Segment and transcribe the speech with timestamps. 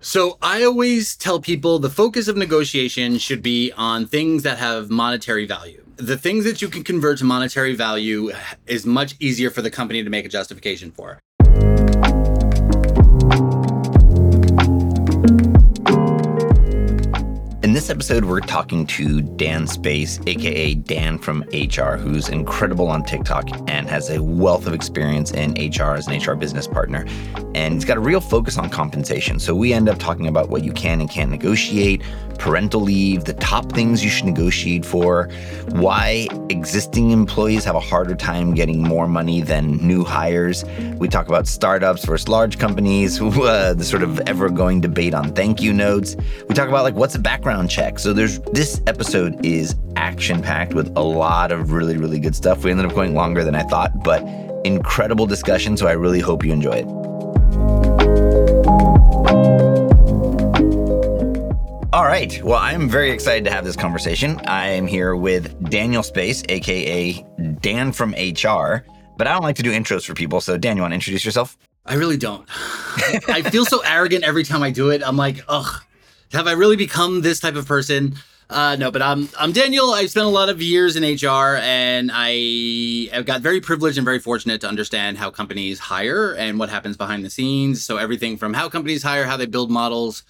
[0.00, 4.90] So I always tell people the focus of negotiation should be on things that have
[4.90, 5.84] monetary value.
[5.96, 8.30] The things that you can convert to monetary value
[8.68, 11.18] is much easier for the company to make a justification for.
[17.78, 23.48] This episode, we're talking to Dan Space, aka Dan from HR, who's incredible on TikTok
[23.70, 27.06] and has a wealth of experience in HR as an HR business partner.
[27.54, 29.38] And he's got a real focus on compensation.
[29.38, 32.02] So we end up talking about what you can and can't negotiate,
[32.40, 35.28] parental leave, the top things you should negotiate for,
[35.70, 40.64] why existing employees have a harder time getting more money than new hires.
[40.98, 45.32] We talk about startups versus large companies, uh, the sort of ever going debate on
[45.32, 46.16] thank you notes.
[46.48, 47.98] We talk about like what's a background check.
[47.98, 52.64] So there's this episode is action packed with a lot of really, really good stuff.
[52.64, 54.22] We ended up going longer than I thought, but
[54.64, 55.76] incredible discussion.
[55.76, 56.86] So I really hope you enjoy it.
[61.92, 62.42] All right.
[62.42, 64.40] Well, I'm very excited to have this conversation.
[64.46, 67.24] I am here with Daniel Space, aka
[67.60, 68.84] Dan from HR.
[69.16, 70.40] But I don't like to do intros for people.
[70.40, 71.58] So, Dan, you want to introduce yourself?
[71.84, 72.46] I really don't.
[73.28, 75.02] I feel so arrogant every time I do it.
[75.04, 75.82] I'm like, ugh,
[76.32, 78.16] have I really become this type of person?
[78.50, 79.90] Uh, no, but I'm I'm Daniel.
[79.90, 84.06] I've spent a lot of years in HR, and I have got very privileged and
[84.06, 87.84] very fortunate to understand how companies hire and what happens behind the scenes.
[87.84, 90.22] So everything from how companies hire, how they build models,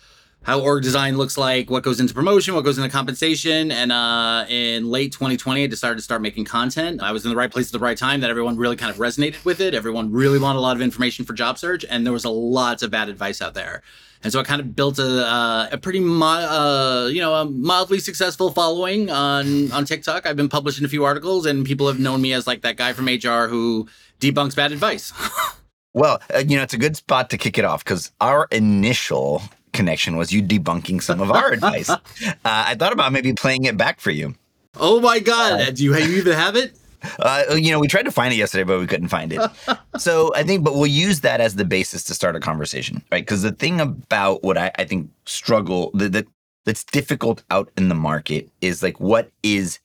[0.42, 3.70] how org design looks like, what goes into promotion, what goes into compensation.
[3.70, 7.00] And uh, in late 2020, I decided to start making content.
[7.00, 8.96] I was in the right place at the right time that everyone really kind of
[8.96, 9.74] resonated with it.
[9.74, 12.82] Everyone really wanted a lot of information for job search, and there was a lots
[12.82, 13.82] of bad advice out there.
[14.24, 17.44] And so I kind of built a, uh, a pretty, mo- uh, you know, a
[17.44, 20.26] mildly successful following on on TikTok.
[20.26, 22.92] I've been publishing a few articles, and people have known me as like that guy
[22.92, 23.88] from HR who
[24.20, 25.12] debunks bad advice.
[25.94, 29.42] well, uh, you know, it's a good spot to kick it off because our initial
[29.72, 31.90] connection was you debunking some of our advice.
[32.20, 34.34] Uh, I thought about maybe playing it back for you.
[34.76, 35.60] Oh my God.
[35.60, 36.77] Uh, Do you, you even have it?
[37.18, 39.40] Uh, you know, we tried to find it yesterday, but we couldn't find it.
[39.98, 43.22] so I think, but we'll use that as the basis to start a conversation, right?
[43.22, 46.26] Because the thing about what I, I think struggle that, that
[46.64, 49.78] that's difficult out in the market is like what is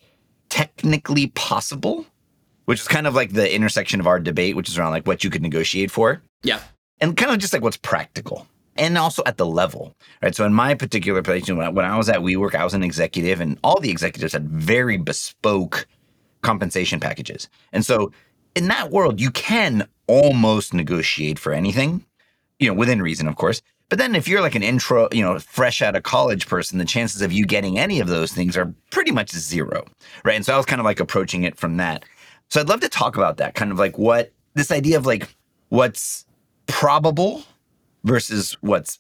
[0.50, 2.06] technically possible,
[2.66, 5.24] which is kind of like the intersection of our debate, which is around like what
[5.24, 6.22] you could negotiate for.
[6.44, 6.60] Yeah.
[7.00, 10.36] And kind of just like what's practical and also at the level, right?
[10.36, 12.84] So in my particular position, when I, when I was at WeWork, I was an
[12.84, 15.88] executive, and all the executives had very bespoke
[16.44, 17.50] compensation packages.
[17.72, 18.12] And so
[18.56, 22.06] in that world, you can almost negotiate for anything,
[22.60, 23.62] you know, within reason, of course.
[23.90, 26.86] But then if you're like an intro, you know, fresh out of college person, the
[26.86, 29.86] chances of you getting any of those things are pretty much zero,
[30.24, 30.36] right?
[30.36, 32.06] And so I was kind of like approaching it from that.
[32.50, 35.36] So I'd love to talk about that, kind of like what this idea of like
[35.70, 36.26] what's
[36.68, 37.44] probable
[38.04, 39.00] versus what's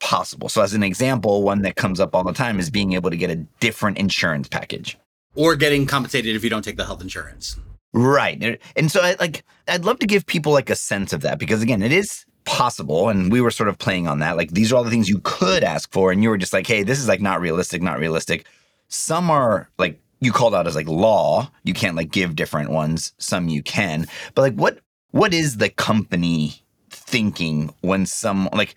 [0.00, 0.48] possible.
[0.48, 3.16] So, as an example, one that comes up all the time is being able to
[3.16, 4.98] get a different insurance package
[5.34, 7.56] or getting compensated if you don't take the health insurance.
[7.92, 8.60] Right.
[8.76, 11.62] And so, I, like, I'd love to give people like a sense of that because,
[11.62, 13.08] again, it is possible.
[13.08, 14.36] And we were sort of playing on that.
[14.36, 16.10] Like, these are all the things you could ask for.
[16.10, 18.46] And you were just like, hey, this is like not realistic, not realistic.
[18.88, 21.50] Some are like, you called out as like law.
[21.62, 23.12] You can't like give different ones.
[23.18, 24.06] Some you can.
[24.34, 24.80] But like, what
[25.14, 28.74] what is the company thinking when some like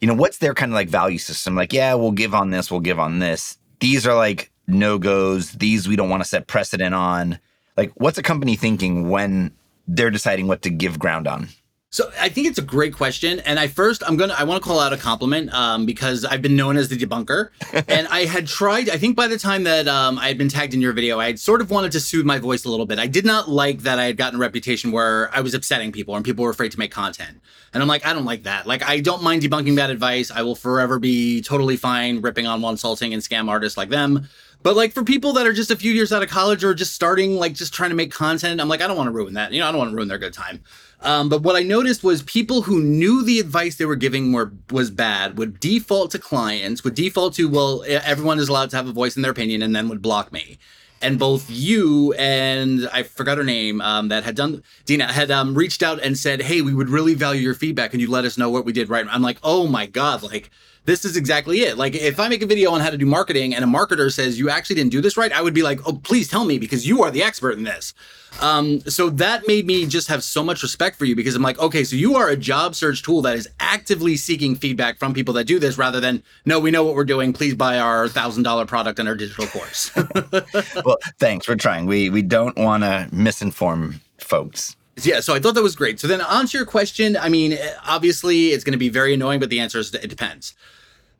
[0.00, 2.70] you know what's their kind of like value system like yeah we'll give on this
[2.70, 6.46] we'll give on this these are like no goes these we don't want to set
[6.46, 7.38] precedent on
[7.76, 9.52] like what's a company thinking when
[9.86, 11.48] they're deciding what to give ground on
[11.92, 14.66] so I think it's a great question, and I first I'm gonna I want to
[14.66, 17.48] call out a compliment um, because I've been known as the debunker,
[17.88, 18.88] and I had tried.
[18.88, 21.26] I think by the time that um, I had been tagged in your video, I
[21.26, 23.00] had sort of wanted to soothe my voice a little bit.
[23.00, 26.14] I did not like that I had gotten a reputation where I was upsetting people
[26.14, 27.40] and people were afraid to make content,
[27.74, 28.68] and I'm like I don't like that.
[28.68, 30.30] Like I don't mind debunking bad advice.
[30.30, 34.28] I will forever be totally fine ripping on one salting and scam artists like them.
[34.62, 36.94] But like for people that are just a few years out of college or just
[36.94, 39.52] starting, like just trying to make content, I'm like I don't want to ruin that.
[39.52, 40.62] You know I don't want to ruin their good time.
[41.02, 44.52] Um, but what I noticed was people who knew the advice they were giving were
[44.70, 48.86] was bad would default to clients, would default to well, everyone is allowed to have
[48.86, 50.58] a voice in their opinion, and then would block me.
[51.02, 55.54] And both you and I forgot her name um, that had done Dina had um,
[55.54, 58.36] reached out and said, "Hey, we would really value your feedback, and you let us
[58.36, 60.50] know what we did right." I'm like, "Oh my god!" Like
[60.84, 61.76] this is exactly it.
[61.76, 64.38] Like if I make a video on how to do marketing and a marketer says
[64.38, 66.86] you actually didn't do this right, I would be like, "Oh, please tell me because
[66.86, 67.94] you are the expert in this."
[68.40, 71.58] Um, so that made me just have so much respect for you because I'm like,
[71.58, 75.34] okay, so you are a job search tool that is actively seeking feedback from people
[75.34, 77.32] that do this rather than, no, we know what we're doing.
[77.32, 79.90] Please buy our thousand dollar product and our digital course.
[80.84, 81.48] well, thanks.
[81.48, 81.86] We're trying.
[81.86, 84.76] We we don't want to misinform folks.
[85.02, 86.00] Yeah, so I thought that was great.
[86.00, 87.16] So then, to your question.
[87.16, 90.54] I mean, obviously, it's going to be very annoying, but the answer is it depends.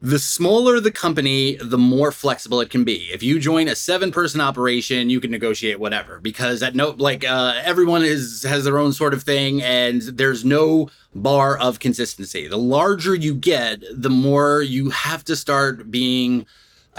[0.02, 3.08] the smaller the company, the more flexible it can be.
[3.12, 7.22] If you join a seven person operation, you can negotiate whatever because at no like
[7.24, 12.48] uh, everyone is has their own sort of thing, and there's no bar of consistency.
[12.48, 16.46] The larger you get, the more you have to start being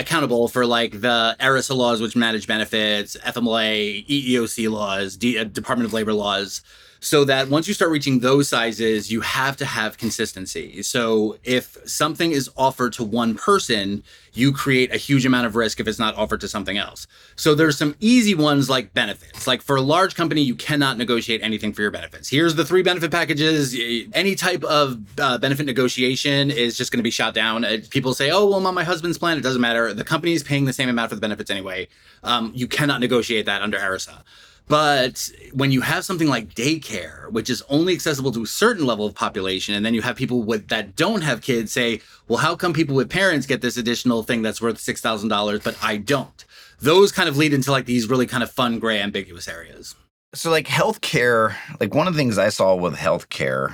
[0.01, 5.87] accountable for like the ERISA laws, which manage benefits, FMLA, EEOC laws, D- uh, Department
[5.87, 6.61] of Labor laws
[7.03, 10.83] so that once you start reaching those sizes, you have to have consistency.
[10.83, 14.03] So if something is offered to one person,
[14.33, 17.07] you create a huge amount of risk if it's not offered to something else.
[17.35, 19.47] So there's some easy ones like benefits.
[19.47, 22.29] Like for a large company, you cannot negotiate anything for your benefits.
[22.29, 23.75] Here's the three benefit packages.
[24.13, 27.65] Any type of uh, benefit negotiation is just going to be shot down.
[27.65, 29.39] Uh, people say, oh, well, I'm on my husband's plan.
[29.39, 29.91] It doesn't matter.
[29.91, 31.87] The company is paying the same amount for the benefits anyway.
[32.23, 34.21] Um, you cannot negotiate that under ERISA.
[34.67, 39.05] But when you have something like daycare, which is only accessible to a certain level
[39.05, 42.55] of population, and then you have people with that don't have kids say, well, how
[42.55, 45.97] come people with parents get this additional thing that's worth six thousand dollars, but I
[45.97, 46.45] don't?
[46.79, 49.95] Those kind of lead into like these really kind of fun, gray, ambiguous areas.
[50.33, 53.69] So like healthcare, like one of the things I saw with healthcare,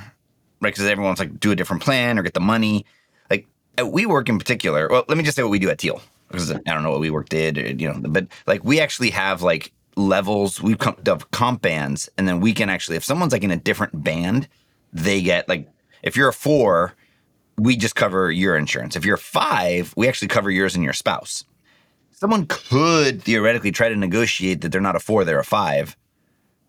[0.62, 0.74] right?
[0.74, 2.86] Because everyone's like do a different plan or get the money.
[3.30, 3.45] Like
[3.78, 4.88] uh, at WeWork in particular.
[4.90, 7.01] Well, let me just say what we do at Teal because I don't know what
[7.01, 10.62] WeWork did, or, you know, but like we actually have like levels.
[10.62, 13.58] We've come of comp bands, and then we can actually, if someone's like in a
[13.58, 14.48] different band,
[14.94, 15.68] they get like
[16.04, 16.96] if you're a four,
[17.58, 18.96] we just cover your insurance.
[18.96, 21.44] If you're five, we actually cover yours and your spouse.
[22.12, 25.98] Someone could theoretically try to negotiate that they're not a four, they're a five.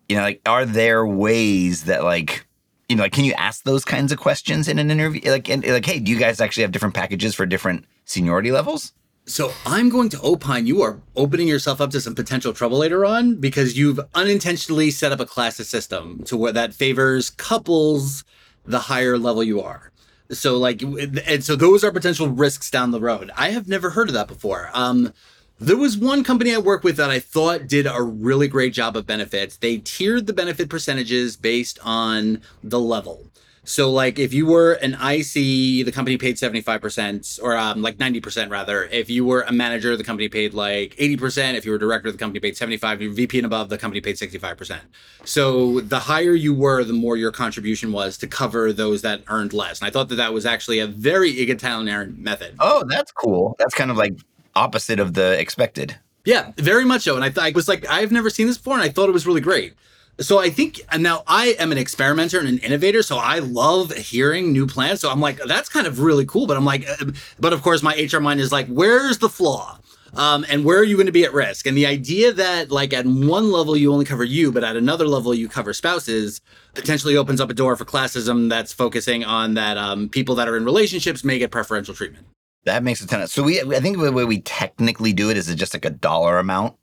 [0.07, 2.47] You know, like are there ways that like
[2.87, 5.21] you know, like can you ask those kinds of questions in an interview?
[5.29, 8.93] Like, and, like, hey, do you guys actually have different packages for different seniority levels?
[9.29, 13.05] So I'm going to opine you are opening yourself up to some potential trouble later
[13.05, 18.23] on because you've unintentionally set up a class system to where that favors couples
[18.65, 19.91] the higher level you are.
[20.31, 23.29] So like and so those are potential risks down the road.
[23.37, 24.71] I have never heard of that before.
[24.73, 25.13] Um
[25.59, 28.97] there was one company I work with that I thought did a really great job
[28.97, 29.57] of benefits.
[29.57, 33.28] They tiered the benefit percentages based on the level.
[33.69, 38.49] So like if you were an IC, the company paid 75% or um, like 90%
[38.49, 38.85] rather.
[38.85, 41.53] If you were a manager, the company paid like 80%.
[41.53, 42.97] If you were a director, the company paid 75.
[42.97, 44.79] If you're VP and above, the company paid 65%.
[45.23, 49.53] So the higher you were, the more your contribution was to cover those that earned
[49.53, 49.81] less.
[49.81, 52.55] And I thought that that was actually a very egalitarian method.
[52.59, 53.55] Oh, that's cool.
[53.59, 54.13] That's kind of like
[54.55, 55.95] opposite of the expected.
[56.25, 57.15] Yeah, very much so.
[57.15, 59.13] And I, th- I was like, I've never seen this before, and I thought it
[59.13, 59.75] was really great.
[60.19, 64.51] So I think now I am an experimenter and an innovator, so I love hearing
[64.51, 64.99] new plans.
[64.99, 66.45] So I'm like, that's kind of really cool.
[66.45, 69.79] But I'm like, uh, but of course, my HR mind is like, where's the flaw?
[70.13, 71.67] Um, and where are you going to be at risk?
[71.67, 75.07] And the idea that like at one level you only cover you, but at another
[75.07, 76.41] level you cover spouses
[76.73, 80.57] potentially opens up a door for classism that's focusing on that um, people that are
[80.57, 82.25] in relationships may get preferential treatment.
[82.65, 83.33] That makes a ton of sense.
[83.33, 86.39] so we I think the way we technically do it is just like a dollar
[86.39, 86.75] amount,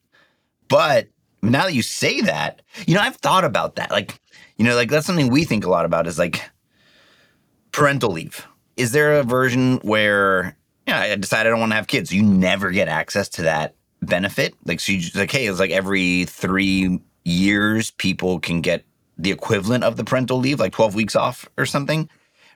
[0.68, 1.08] but
[1.50, 3.90] now that you say that, you know, I've thought about that.
[3.90, 4.20] Like,
[4.56, 6.43] you know, like that's something we think a lot about is like
[7.72, 8.46] parental leave.
[8.76, 10.56] Is there a version where,
[10.87, 12.12] yeah, you know, I decide I don't want to have kids.
[12.12, 14.54] You never get access to that benefit.
[14.64, 18.84] Like, so you just like, hey, it's like every three years, people can get
[19.19, 22.00] the equivalent of the parental leave, like 12 weeks off or something.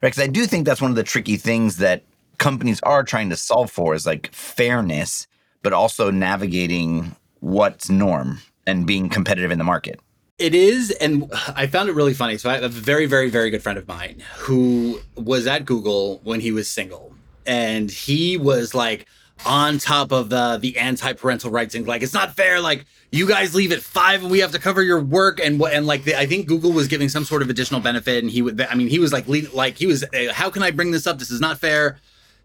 [0.03, 0.09] Right.
[0.09, 2.05] Because I do think that's one of the tricky things that
[2.39, 5.27] companies are trying to solve for is like fairness,
[5.63, 10.01] but also navigating what's norm and being competitive in the market.
[10.39, 12.39] It is, and I found it really funny.
[12.39, 16.21] So I have a very, very, very good friend of mine who was at Google
[16.25, 19.07] when he was single, and he was like
[19.45, 22.61] on top of the the anti-parental rights and like it's not fair.
[22.61, 25.73] Like you guys leave at five and we have to cover your work and what
[25.75, 28.41] and like the, I think Google was giving some sort of additional benefit, and he
[28.41, 28.61] would.
[28.63, 30.05] I mean, he was like like he was.
[30.33, 31.19] How can I bring this up?
[31.19, 31.99] This is not fair.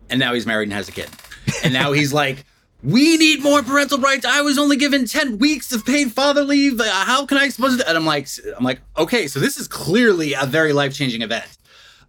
[0.09, 1.09] And now he's married and has a kid,
[1.63, 2.45] and now he's like
[2.83, 4.25] we need more parental rights.
[4.25, 6.79] I was only given 10 weeks of paid father leave.
[6.79, 7.87] Uh, how can I expose it?
[7.87, 8.27] And I'm like,
[8.57, 11.45] I'm like, okay, so this is clearly a very life-changing event.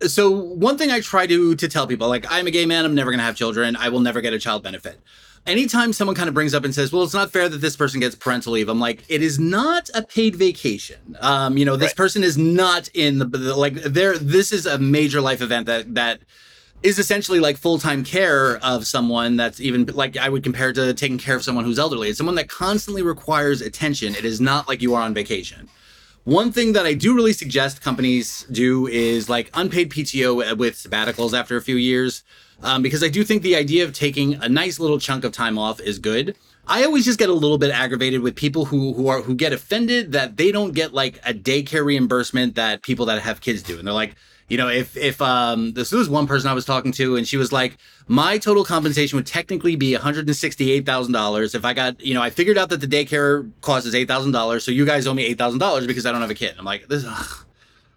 [0.02, 2.94] So one thing I try to to tell people, like, I'm a gay man, I'm
[2.94, 5.00] never gonna have children, I will never get a child benefit.
[5.46, 8.00] Anytime someone kind of brings up and says, "Well, it's not fair that this person
[8.00, 11.16] gets parental leave," I'm like, "It is not a paid vacation.
[11.20, 11.96] Um, you know, this right.
[11.96, 13.74] person is not in the, the like.
[13.74, 16.18] There, this is a major life event that that
[16.86, 21.18] is essentially like full-time care of someone that's even like I would compare to taking
[21.18, 22.08] care of someone who's elderly.
[22.08, 24.14] It's someone that constantly requires attention.
[24.14, 25.68] It is not like you are on vacation.
[26.22, 31.36] One thing that I do really suggest companies do is like unpaid PTO with sabbaticals
[31.36, 32.22] after a few years,
[32.62, 35.58] um, because I do think the idea of taking a nice little chunk of time
[35.58, 36.36] off is good.
[36.68, 39.52] I always just get a little bit aggravated with people who who are who get
[39.52, 43.76] offended that they don't get like a daycare reimbursement that people that have kids do,
[43.76, 44.14] and they're like,
[44.48, 47.36] You know, if if um this was one person I was talking to and she
[47.36, 47.76] was like,
[48.06, 52.68] my total compensation would technically be $168,000 if I got, you know, I figured out
[52.68, 56.20] that the daycare cost is $8,000, so you guys owe me $8,000 because I don't
[56.20, 56.54] have a kid.
[56.58, 57.44] I'm like, this ugh,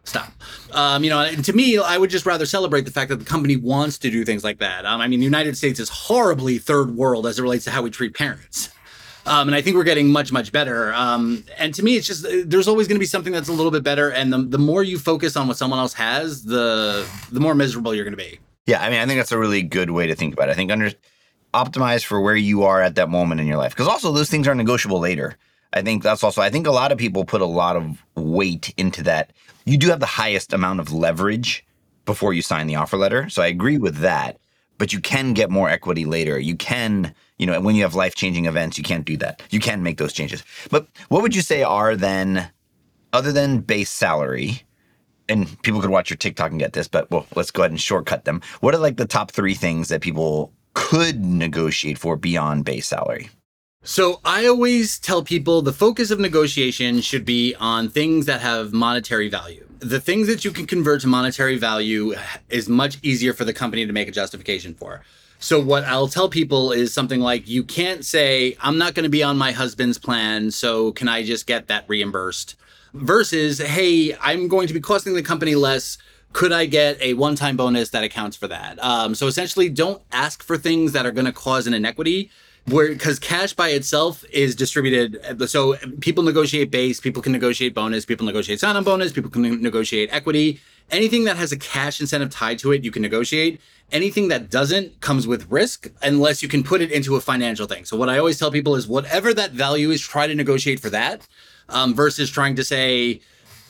[0.03, 0.31] stop.
[0.71, 3.25] Um, you know, and to me, I would just rather celebrate the fact that the
[3.25, 4.85] company wants to do things like that.
[4.85, 7.83] Um, I mean, the United States is horribly third world as it relates to how
[7.83, 8.69] we treat parents.
[9.29, 10.91] Um, and I think we're getting much, much better.
[10.95, 13.71] Um, and to me, it's just there's always going to be something that's a little
[13.71, 14.09] bit better.
[14.09, 17.93] And the, the more you focus on what someone else has, the the more miserable
[17.93, 18.39] you're going to be.
[18.65, 20.53] Yeah, I mean, I think that's a really good way to think about it.
[20.53, 20.91] I think under
[21.53, 24.47] optimize for where you are at that moment in your life, because also those things
[24.47, 25.37] are negotiable later.
[25.73, 26.41] I think that's also.
[26.41, 29.31] I think a lot of people put a lot of weight into that.
[29.65, 31.63] You do have the highest amount of leverage
[32.05, 34.39] before you sign the offer letter, so I agree with that.
[34.79, 36.39] But you can get more equity later.
[36.39, 39.41] You can you know, when you have life changing events, you can't do that.
[39.49, 40.43] You can make those changes.
[40.69, 42.51] But what would you say are then,
[43.13, 44.63] other than base salary,
[45.29, 47.79] and people could watch your TikTok and get this, but well, let's go ahead and
[47.79, 48.41] shortcut them.
[48.59, 53.29] What are like the top three things that people could negotiate for beyond base salary?
[53.83, 58.73] So I always tell people the focus of negotiation should be on things that have
[58.73, 59.65] monetary value.
[59.79, 62.15] The things that you can convert to monetary value
[62.49, 65.03] is much easier for the company to make a justification for.
[65.41, 69.09] So what I'll tell people is something like you can't say I'm not going to
[69.09, 72.55] be on my husband's plan, so can I just get that reimbursed?
[72.93, 75.97] Versus, hey, I'm going to be costing the company less.
[76.33, 78.83] Could I get a one-time bonus that accounts for that?
[78.83, 82.29] Um, so essentially, don't ask for things that are going to cause an inequity
[82.65, 85.17] where because cash by itself is distributed
[85.49, 90.09] so people negotiate base people can negotiate bonus people negotiate sign-on bonus people can negotiate
[90.11, 90.59] equity
[90.91, 93.59] anything that has a cash incentive tied to it you can negotiate
[93.91, 97.85] anything that doesn't comes with risk unless you can put it into a financial thing.
[97.85, 100.89] So what I always tell people is whatever that value is, try to negotiate for
[100.89, 101.27] that
[101.69, 103.21] um, versus trying to say,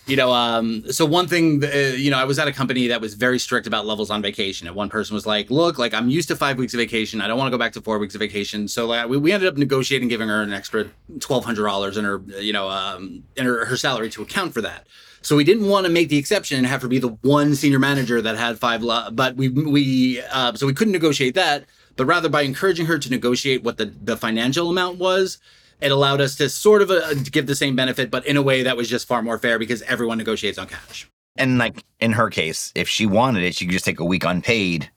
[0.07, 2.99] you know, um, so one thing, uh, you know, I was at a company that
[2.99, 6.09] was very strict about levels on vacation, and one person was like, "Look, like I'm
[6.09, 7.21] used to five weeks of vacation.
[7.21, 9.31] I don't want to go back to four weeks of vacation." So like, we, we
[9.31, 10.88] ended up negotiating, giving her an extra
[11.19, 14.61] twelve hundred dollars in her, you know, um, in her, her salary to account for
[14.61, 14.88] that.
[15.21, 17.79] So we didn't want to make the exception and have her be the one senior
[17.79, 18.81] manager that had five.
[18.81, 21.65] Lo- but we we uh, so we couldn't negotiate that.
[21.95, 25.38] But rather by encouraging her to negotiate what the the financial amount was,
[25.81, 28.63] it allowed us to sort of uh, give the same benefit, but in a way
[28.63, 31.09] that was just far more fair because everyone negotiates on cash.
[31.38, 34.23] And like in her case, if she wanted it, she could just take a week
[34.23, 34.89] unpaid,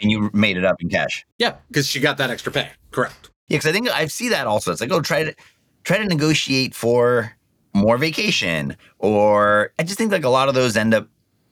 [0.00, 1.24] and you made it up in cash.
[1.38, 2.68] Yeah, because she got that extra pay.
[2.90, 3.30] Correct.
[3.48, 4.70] Yeah, because I think I see that also.
[4.72, 5.34] It's like, oh, try to
[5.84, 7.36] try to negotiate for
[7.72, 11.08] more vacation or i just think like a lot of those end up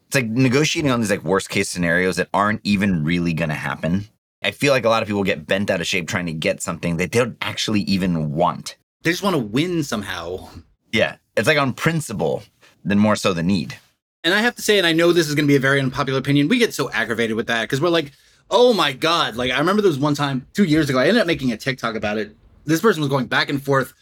[0.07, 3.55] it's like negotiating on these like worst case scenarios that aren't even really going to
[3.55, 4.09] happen.
[4.43, 6.63] I feel like a lot of people get bent out of shape trying to get
[6.63, 8.79] something that they don't actually even want.
[9.03, 10.49] They just want to win somehow.
[10.93, 12.43] Yeah it's like on principle
[12.85, 13.79] than more so the need.
[14.25, 15.81] And i have to say and i know this is going to be a very
[15.81, 18.13] unpopular opinion we get so aggravated with that because we're like
[18.51, 21.21] oh my god like i remember there was one time two years ago i ended
[21.21, 22.37] up making a tiktok about it.
[22.65, 23.95] This person was going back and forth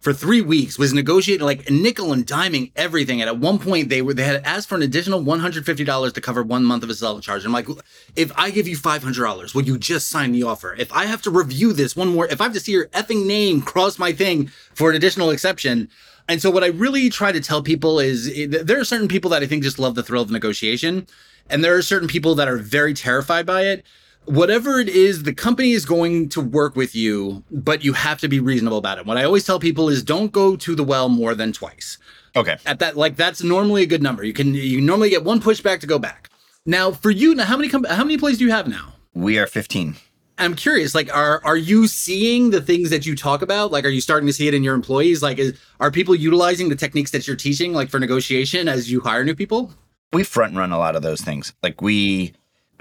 [0.00, 3.20] for three weeks was negotiating like nickel and diming everything.
[3.20, 5.84] And at one point they were they had asked for an additional one hundred fifty
[5.84, 7.44] dollars to cover one month of a cell charge.
[7.44, 7.68] And I'm like,
[8.16, 10.74] if I give you five hundred dollars, will you just sign the offer?
[10.74, 13.26] If I have to review this one more, if I have to see your effing
[13.26, 15.88] name cross my thing for an additional exception.
[16.28, 19.30] And so what I really try to tell people is eh, there are certain people
[19.30, 21.06] that I think just love the thrill of negotiation.
[21.48, 23.84] And there are certain people that are very terrified by it
[24.24, 28.28] whatever it is, the company is going to work with you, but you have to
[28.28, 29.06] be reasonable about it.
[29.06, 31.98] What I always tell people is don't go to the well more than twice.
[32.36, 32.56] Okay.
[32.66, 34.22] At that, like that's normally a good number.
[34.24, 36.28] You can you normally get one pushback to go back.
[36.64, 38.94] Now, for you, now how many com- how many employees do you have now?
[39.14, 39.96] We are fifteen.
[40.38, 43.72] I'm curious, like, are are you seeing the things that you talk about?
[43.72, 45.22] Like, are you starting to see it in your employees?
[45.22, 49.00] Like, is, are people utilizing the techniques that you're teaching, like for negotiation, as you
[49.00, 49.72] hire new people?
[50.12, 51.52] We front run a lot of those things.
[51.62, 52.32] Like we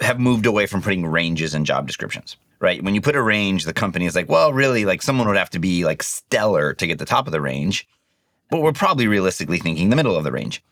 [0.01, 2.83] have moved away from putting ranges in job descriptions, right?
[2.83, 5.49] When you put a range, the company is like, well, really, like someone would have
[5.51, 7.87] to be like stellar to get the top of the range.
[8.49, 10.63] But we're probably realistically thinking the middle of the range.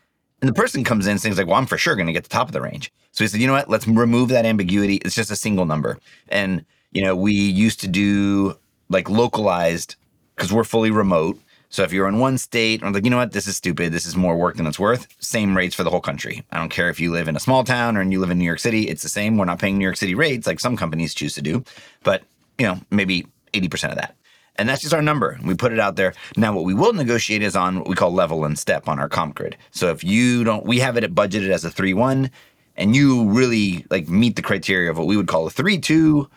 [0.42, 2.24] And the person comes in and says, like, well, I'm for sure going to get
[2.24, 2.92] the top of the range.
[3.12, 3.70] So he said, you know what?
[3.70, 4.96] Let's remove that ambiguity.
[4.98, 5.98] It's just a single number.
[6.30, 8.58] And, you know, we used to do
[8.90, 9.96] like localized
[10.36, 11.40] because we're fully remote.
[11.70, 13.92] So if you're in one state, I'm like, you know what, this is stupid.
[13.92, 15.08] This is more work than it's worth.
[15.20, 16.44] Same rates for the whole country.
[16.52, 18.46] I don't care if you live in a small town or you live in New
[18.46, 18.88] York City.
[18.88, 19.38] It's the same.
[19.38, 21.64] We're not paying New York City rates like some companies choose to do,
[22.04, 22.24] but
[22.58, 24.16] you know, maybe 80% of that.
[24.56, 25.38] And that's just our number.
[25.44, 26.14] We put it out there.
[26.36, 29.08] Now, what we will negotiate is on what we call level and step on our
[29.10, 29.56] comp grid.
[29.72, 32.32] So if you don't, we have it budgeted as a 3 1,
[32.76, 36.28] and you really like meet the criteria of what we would call a 3 2,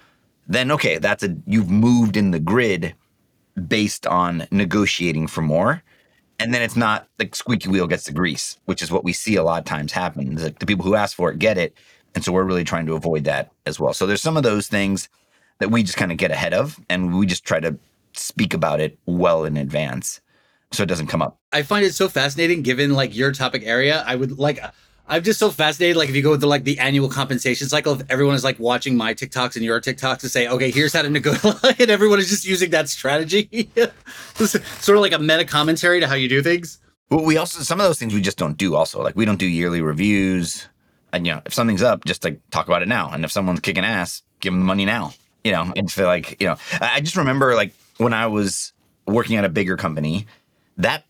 [0.48, 2.94] then okay, that's a, you've moved in the grid
[3.68, 5.82] based on negotiating for more.
[6.40, 9.36] and then it's not like squeaky wheel gets the grease, which is what we see
[9.36, 10.36] a lot of times happen.
[10.36, 11.74] Like the people who ask for it get it,
[12.14, 13.92] and so we're really trying to avoid that as well.
[13.92, 15.08] So there's some of those things
[15.58, 17.78] that we just kind of get ahead of, and we just try to
[18.14, 20.20] speak about it well in advance
[20.72, 21.38] so it doesn't come up.
[21.52, 24.02] I find it so fascinating given like your topic area.
[24.06, 24.58] I would like
[25.10, 25.96] I'm just so fascinated.
[25.96, 28.96] Like if you go to like the annual compensation cycle, if everyone is like watching
[28.96, 32.30] my TikToks and your TikToks to say, okay, here's how to negotiate, and everyone is
[32.30, 33.68] just using that strategy.
[34.34, 36.78] sort of like a meta commentary to how you do things.
[37.10, 38.76] Well, we also some of those things we just don't do.
[38.76, 40.68] Also, like we don't do yearly reviews.
[41.12, 43.10] And you know, if something's up, just like talk about it now.
[43.10, 45.12] And if someone's kicking ass, give them the money now.
[45.42, 46.56] You know, and feel like you know.
[46.80, 48.72] I just remember like when I was
[49.08, 50.26] working at a bigger company,
[50.76, 51.04] that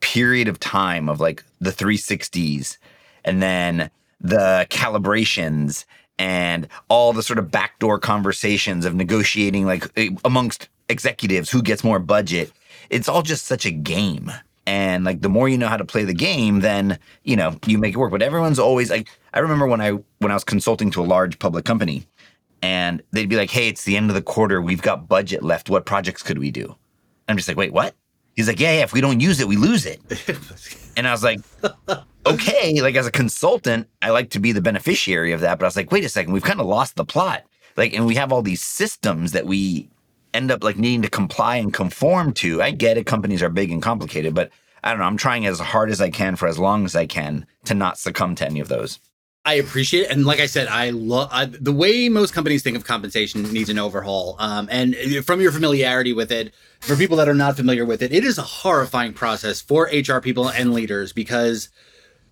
[0.00, 2.76] period of time of like the 360s
[3.24, 5.84] and then the calibrations
[6.18, 11.82] and all the sort of backdoor conversations of negotiating like eh, amongst executives who gets
[11.82, 12.52] more budget.
[12.90, 14.30] It's all just such a game.
[14.66, 17.78] And like the more you know how to play the game then you know you
[17.78, 18.10] make it work.
[18.10, 21.38] But everyone's always like i remember when i when i was consulting to a large
[21.38, 22.06] public company
[22.62, 24.60] and they'd be like hey it's the end of the quarter.
[24.60, 25.70] We've got budget left.
[25.70, 26.76] What projects could we do?
[27.28, 27.94] I'm just like wait what
[28.36, 30.00] he's like yeah yeah if we don't use it we lose it
[30.96, 31.40] and i was like
[32.26, 35.58] okay, like as a consultant, I like to be the beneficiary of that.
[35.58, 37.44] But I was like, wait a second, we've kind of lost the plot.
[37.76, 39.88] Like, and we have all these systems that we
[40.34, 42.62] end up like needing to comply and conform to.
[42.62, 44.50] I get it, companies are big and complicated, but
[44.82, 45.06] I don't know.
[45.06, 47.98] I'm trying as hard as I can for as long as I can to not
[47.98, 48.98] succumb to any of those.
[49.44, 52.84] I appreciate it, and like I said, I love the way most companies think of
[52.84, 54.36] compensation needs an overhaul.
[54.38, 54.94] Um, and
[55.24, 58.36] from your familiarity with it, for people that are not familiar with it, it is
[58.36, 61.70] a horrifying process for HR people and leaders because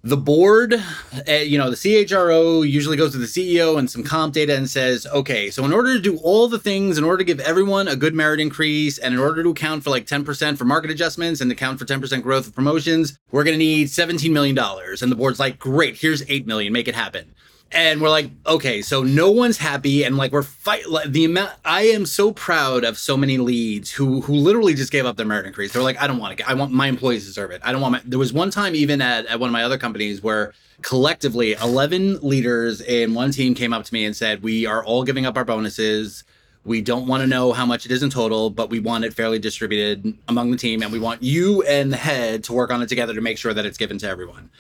[0.03, 4.35] the board, uh, you know, the CHRO usually goes to the CEO and some comp
[4.35, 7.25] data and says, okay, so in order to do all the things, in order to
[7.25, 10.65] give everyone a good merit increase, and in order to account for like 10% for
[10.65, 14.57] market adjustments and account for 10% growth of promotions, we're going to need $17 million.
[14.57, 17.35] And the board's like, great, here's 8 million, make it happen
[17.73, 21.53] and we're like okay so no one's happy and like we're fight like, the amount
[21.65, 25.27] i am so proud of so many leads who who literally just gave up their
[25.27, 27.61] merit increase they're like i don't want to get i want my employees deserve it
[27.65, 29.79] i don't want my there was one time even at, at one of my other
[29.79, 34.65] companies where collectively 11 leaders in one team came up to me and said we
[34.65, 36.25] are all giving up our bonuses
[36.65, 39.15] we don't want to know how much it is in total, but we want it
[39.15, 40.83] fairly distributed among the team.
[40.83, 43.55] And we want you and the head to work on it together to make sure
[43.55, 44.51] that it's given to everyone.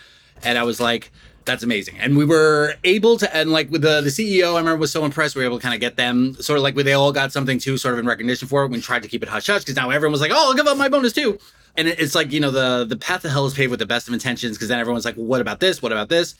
[0.42, 1.12] And I was like,
[1.49, 1.99] that's amazing.
[1.99, 5.05] And we were able to, and like with the, the CEO, I remember was so
[5.05, 5.35] impressed.
[5.35, 7.59] We were able to kind of get them sort of like they all got something
[7.59, 8.71] too, sort of in recognition for it.
[8.71, 10.67] We tried to keep it hush hush because now everyone was like, oh, I'll give
[10.67, 11.39] up my bonus too.
[11.77, 14.09] And it's like, you know, the, the path to hell is paved with the best
[14.09, 15.81] of intentions because then everyone's like, well, what about this?
[15.81, 16.35] What about this?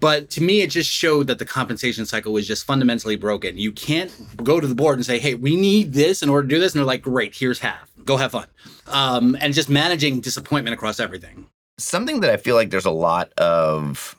[0.00, 3.58] But to me, it just showed that the compensation cycle was just fundamentally broken.
[3.58, 6.54] You can't go to the board and say, hey, we need this in order to
[6.54, 6.74] do this.
[6.74, 7.90] And they're like, great, here's half.
[8.04, 8.46] Go have fun.
[8.86, 11.46] Um, and just managing disappointment across everything.
[11.76, 14.16] Something that I feel like there's a lot of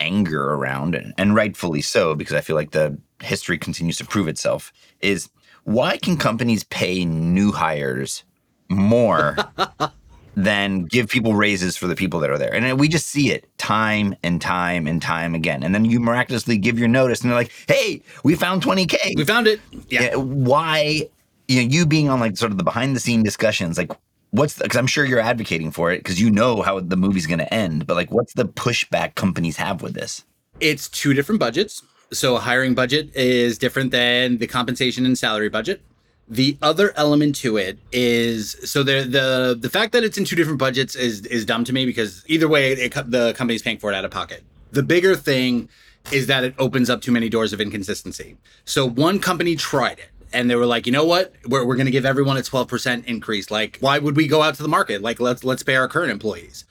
[0.00, 4.28] anger around, and, and rightfully so, because I feel like the history continues to prove
[4.28, 5.28] itself, is
[5.64, 8.24] why can companies pay new hires
[8.68, 9.36] more
[10.36, 12.54] than give people raises for the people that are there?
[12.54, 15.62] And we just see it time and time and time again.
[15.62, 19.16] And then you miraculously give your notice and they're like, hey, we found 20K.
[19.16, 19.60] We found it.
[19.88, 20.02] Yeah.
[20.02, 21.08] yeah why?
[21.46, 23.90] You know, you being on like sort of the behind the scene discussions, like
[24.30, 27.38] what's because I'm sure you're advocating for it because you know how the movie's going
[27.38, 27.86] to end.
[27.86, 30.24] But like, what's the pushback companies have with this?
[30.60, 31.82] It's two different budgets.
[32.12, 35.80] So a hiring budget is different than the compensation and salary budget.
[36.28, 40.36] The other element to it is so the the the fact that it's in two
[40.36, 43.90] different budgets is is dumb to me because either way it, the company's paying for
[43.92, 44.44] it out of pocket.
[44.70, 45.68] The bigger thing
[46.12, 48.36] is that it opens up too many doors of inconsistency.
[48.64, 51.86] So one company tried it and they were like, you know what, we're, we're going
[51.86, 53.50] to give everyone a 12% increase.
[53.50, 55.02] Like, why would we go out to the market?
[55.02, 56.64] Like, let's let's pay our current employees.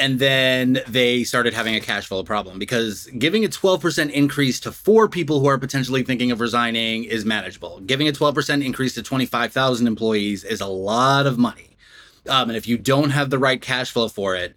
[0.00, 4.70] And then they started having a cash flow problem because giving a 12% increase to
[4.70, 7.80] four people who are potentially thinking of resigning is manageable.
[7.80, 11.76] Giving a 12% increase to 25,000 employees is a lot of money.
[12.28, 14.54] Um, and if you don't have the right cash flow for it,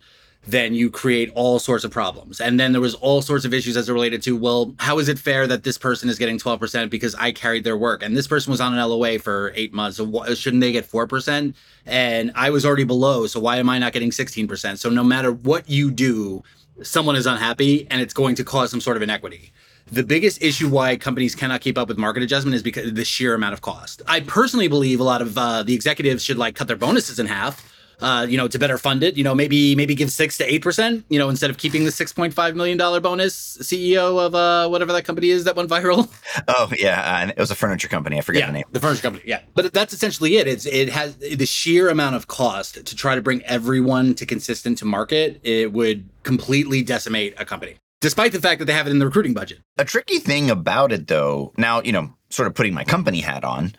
[0.47, 2.41] then you create all sorts of problems.
[2.41, 5.08] And then there was all sorts of issues as it related to, well, how is
[5.08, 8.27] it fair that this person is getting 12% because I carried their work and this
[8.27, 9.97] person was on an LOA for eight months.
[9.97, 11.54] So shouldn't they get 4%?
[11.86, 13.27] And I was already below.
[13.27, 14.80] So why am I not getting 16%?
[14.80, 16.43] So no matter what you do,
[16.82, 19.51] someone is unhappy and it's going to cause some sort of inequity.
[19.91, 23.36] The biggest issue why companies cannot keep up with market adjustment is because the sheer
[23.36, 24.01] amount of cost.
[24.08, 27.27] I personally believe a lot of uh, the executives should like cut their bonuses in
[27.27, 27.70] half
[28.01, 29.15] uh, you know, to better fund it.
[29.17, 31.05] You know, maybe maybe give six to eight percent.
[31.09, 33.57] You know, instead of keeping the six point five million dollar bonus.
[33.57, 36.09] CEO of uh, whatever that company is that went viral.
[36.47, 38.17] Oh yeah, uh, it was a furniture company.
[38.17, 38.63] I forget yeah, the name.
[38.71, 39.23] The furniture company.
[39.27, 40.47] Yeah, but that's essentially it.
[40.47, 44.77] It's it has the sheer amount of cost to try to bring everyone to consistent
[44.79, 45.39] to market.
[45.43, 49.05] It would completely decimate a company, despite the fact that they have it in the
[49.05, 49.59] recruiting budget.
[49.77, 53.43] A tricky thing about it, though, now you know, sort of putting my company hat
[53.43, 53.73] on,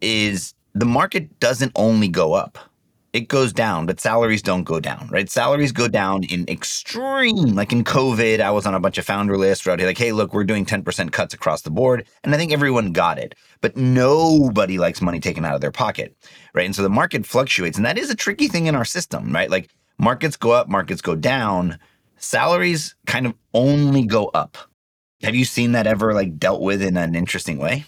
[0.00, 2.69] is the market doesn't only go up
[3.12, 5.28] it goes down, but salaries don't go down, right?
[5.28, 9.36] Salaries go down in extreme, like in COVID, I was on a bunch of founder
[9.36, 12.06] lists where be like, hey, look, we're doing 10% cuts across the board.
[12.22, 16.16] And I think everyone got it, but nobody likes money taken out of their pocket,
[16.54, 16.66] right?
[16.66, 17.76] And so the market fluctuates.
[17.76, 19.50] And that is a tricky thing in our system, right?
[19.50, 21.78] Like markets go up, markets go down,
[22.16, 24.56] salaries kind of only go up.
[25.22, 27.84] Have you seen that ever like dealt with in an interesting way?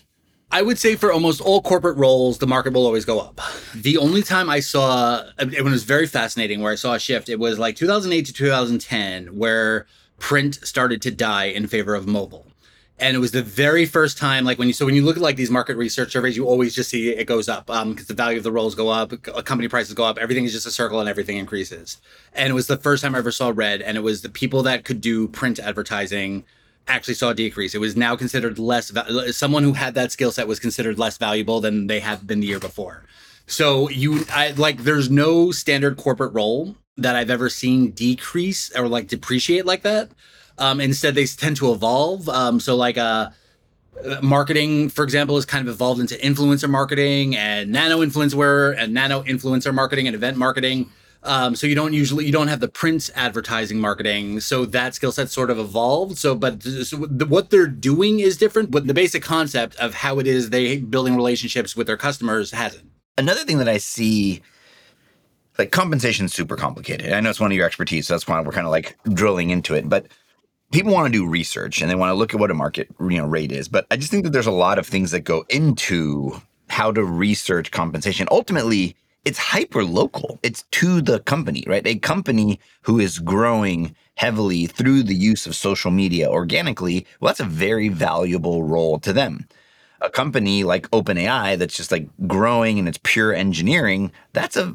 [0.54, 3.40] I would say for almost all corporate roles, the market will always go up.
[3.74, 7.38] The only time I saw it was very fascinating where I saw a shift, it
[7.38, 9.86] was like 2008 to 2010, where
[10.18, 12.46] print started to die in favor of mobile.
[12.98, 15.22] And it was the very first time, like when you so when you look at
[15.22, 18.14] like these market research surveys, you always just see it goes up because um, the
[18.14, 21.00] value of the roles go up, company prices go up, everything is just a circle
[21.00, 21.96] and everything increases.
[22.34, 24.62] And it was the first time I ever saw red, and it was the people
[24.64, 26.44] that could do print advertising
[26.88, 27.74] actually saw a decrease.
[27.74, 28.92] It was now considered less.
[29.36, 32.46] Someone who had that skill set was considered less valuable than they had been the
[32.46, 33.04] year before.
[33.46, 38.88] So you, I like, there's no standard corporate role that I've ever seen decrease or
[38.88, 40.10] like depreciate like that.
[40.58, 42.28] Um, instead, they tend to evolve.
[42.28, 43.30] Um, so like, uh,
[44.22, 49.22] marketing, for example, has kind of evolved into influencer marketing and nano influencer and nano
[49.22, 50.90] influencer marketing and event marketing.
[51.24, 54.40] Um, so you don't usually you don't have the print advertising marketing.
[54.40, 56.18] So that skill set sort of evolved.
[56.18, 60.26] So, but so what they're doing is different, but the basic concept of how it
[60.26, 62.90] is they building relationships with their customers hasn't.
[63.16, 64.42] Another thing that I see
[65.58, 67.12] like compensation is super complicated.
[67.12, 69.50] I know it's one of your expertise, so that's why we're kind of like drilling
[69.50, 69.88] into it.
[69.88, 70.06] But
[70.72, 73.18] people want to do research and they want to look at what a market you
[73.18, 73.68] know rate is.
[73.68, 77.04] But I just think that there's a lot of things that go into how to
[77.04, 78.26] research compensation.
[78.30, 80.38] Ultimately, it's hyper local.
[80.42, 81.86] It's to the company, right?
[81.86, 87.40] A company who is growing heavily through the use of social media organically, well, that's
[87.40, 89.46] a very valuable role to them.
[90.00, 94.74] A company like OpenAI that's just like growing and it's pure engineering, that's a,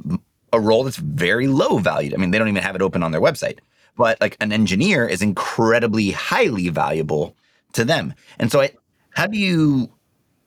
[0.54, 2.14] a role that's very low valued.
[2.14, 3.60] I mean, they don't even have it open on their website,
[3.98, 7.36] but like an engineer is incredibly highly valuable
[7.74, 8.14] to them.
[8.40, 8.72] And so I,
[9.12, 9.90] how do you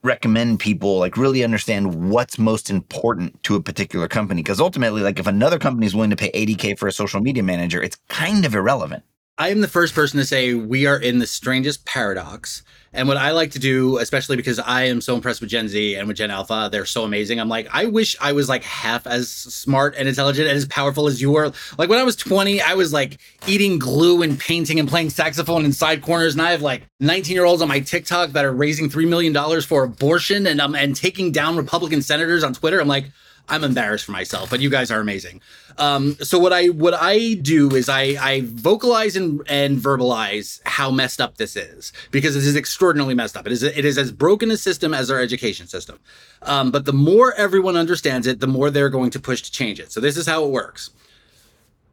[0.03, 4.41] recommend people like really understand what's most important to a particular company.
[4.41, 7.43] Because ultimately like if another company is willing to pay 80k for a social media
[7.43, 9.03] manager it's kind of irrelevant
[9.41, 12.61] I am the first person to say we are in the strangest paradox.
[12.93, 15.95] And what I like to do, especially because I am so impressed with Gen Z
[15.95, 17.39] and with Gen Alpha, they're so amazing.
[17.39, 21.07] I'm like, I wish I was like half as smart and intelligent and as powerful
[21.07, 21.51] as you were.
[21.79, 25.65] Like when I was 20, I was like eating glue and painting and playing saxophone
[25.65, 26.33] in side corners.
[26.33, 29.61] And I have like 19 year olds on my TikTok that are raising $3 million
[29.63, 32.79] for abortion and, um, and taking down Republican senators on Twitter.
[32.79, 33.05] I'm like,
[33.51, 35.41] I'm embarrassed for myself, but you guys are amazing.
[35.77, 40.89] Um, so what I what I do is I I vocalize and, and verbalize how
[40.89, 43.45] messed up this is because this is extraordinarily messed up.
[43.45, 45.99] It is it is as broken a system as our education system.
[46.43, 49.81] Um, but the more everyone understands it, the more they're going to push to change
[49.81, 49.91] it.
[49.91, 50.91] So this is how it works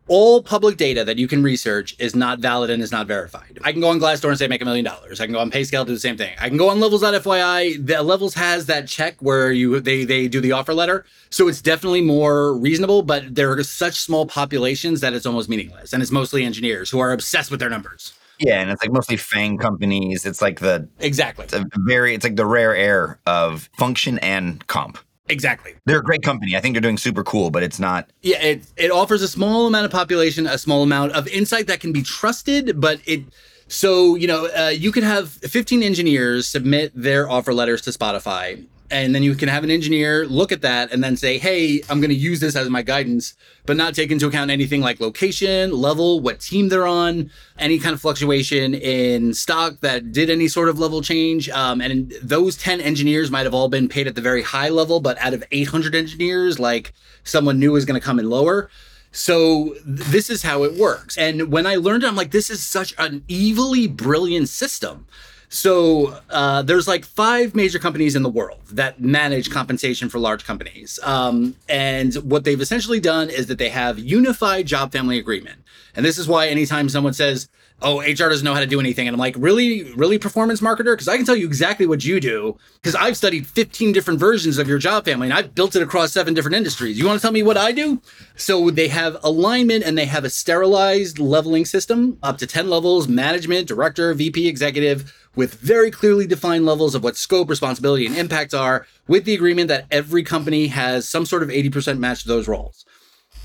[0.09, 3.59] all public data that you can research is not valid and is not verified.
[3.63, 5.21] I can go on Glassdoor and say make a million dollars.
[5.21, 6.35] I can go on PayScale do the same thing.
[6.41, 7.87] I can go on Levels.fyi.
[7.87, 11.63] The Levels has that check where you they they do the offer letter, so it's
[11.63, 13.03] definitely more reasonable.
[13.03, 16.99] But there are such small populations that it's almost meaningless, and it's mostly engineers who
[16.99, 18.13] are obsessed with their numbers.
[18.39, 20.25] Yeah, and it's like mostly FANG companies.
[20.25, 21.45] It's like the exactly.
[21.45, 22.15] It's a very.
[22.15, 24.99] It's like the rare air of function and comp.
[25.29, 25.75] Exactly.
[25.85, 26.57] They're a great company.
[26.57, 28.11] I think they're doing super cool, but it's not.
[28.23, 31.81] Yeah, it it offers a small amount of population, a small amount of insight that
[31.81, 33.23] can be trusted, but it.
[33.69, 38.65] So you know, uh, you could have 15 engineers submit their offer letters to Spotify,
[38.91, 42.01] and then you can have an engineer look at that and then say, hey, I'm
[42.01, 43.35] going to use this as my guidance,
[43.67, 47.95] but not take into account anything like location, level, what team they're on, any kind
[47.95, 51.51] of fluctuation in stock that did any sort of level change.
[51.51, 55.01] Um, and those 10 engineers might have all been paid at the very high level,
[55.01, 58.71] but out of 800 engineers, like someone new is going to come in lower.
[59.13, 61.19] So this is how it works.
[61.19, 65.07] And when I learned it, I'm like, this is such an evilly brilliant system
[65.49, 70.45] so uh, there's like five major companies in the world that manage compensation for large
[70.45, 75.63] companies, um, and what they've essentially done is that they have unified job family agreement.
[75.95, 77.49] And this is why anytime someone says
[77.81, 79.07] oh, HR doesn't know how to do anything.
[79.07, 80.95] And I'm like, really, really performance marketer?
[80.95, 84.59] Because I can tell you exactly what you do because I've studied 15 different versions
[84.59, 86.99] of your job family and I've built it across seven different industries.
[86.99, 88.01] You want to tell me what I do?
[88.37, 93.07] So they have alignment and they have a sterilized leveling system up to 10 levels,
[93.07, 98.55] management, director, VP, executive, with very clearly defined levels of what scope, responsibility, and impact
[98.55, 102.49] are, with the agreement that every company has some sort of 80% match to those
[102.49, 102.85] roles.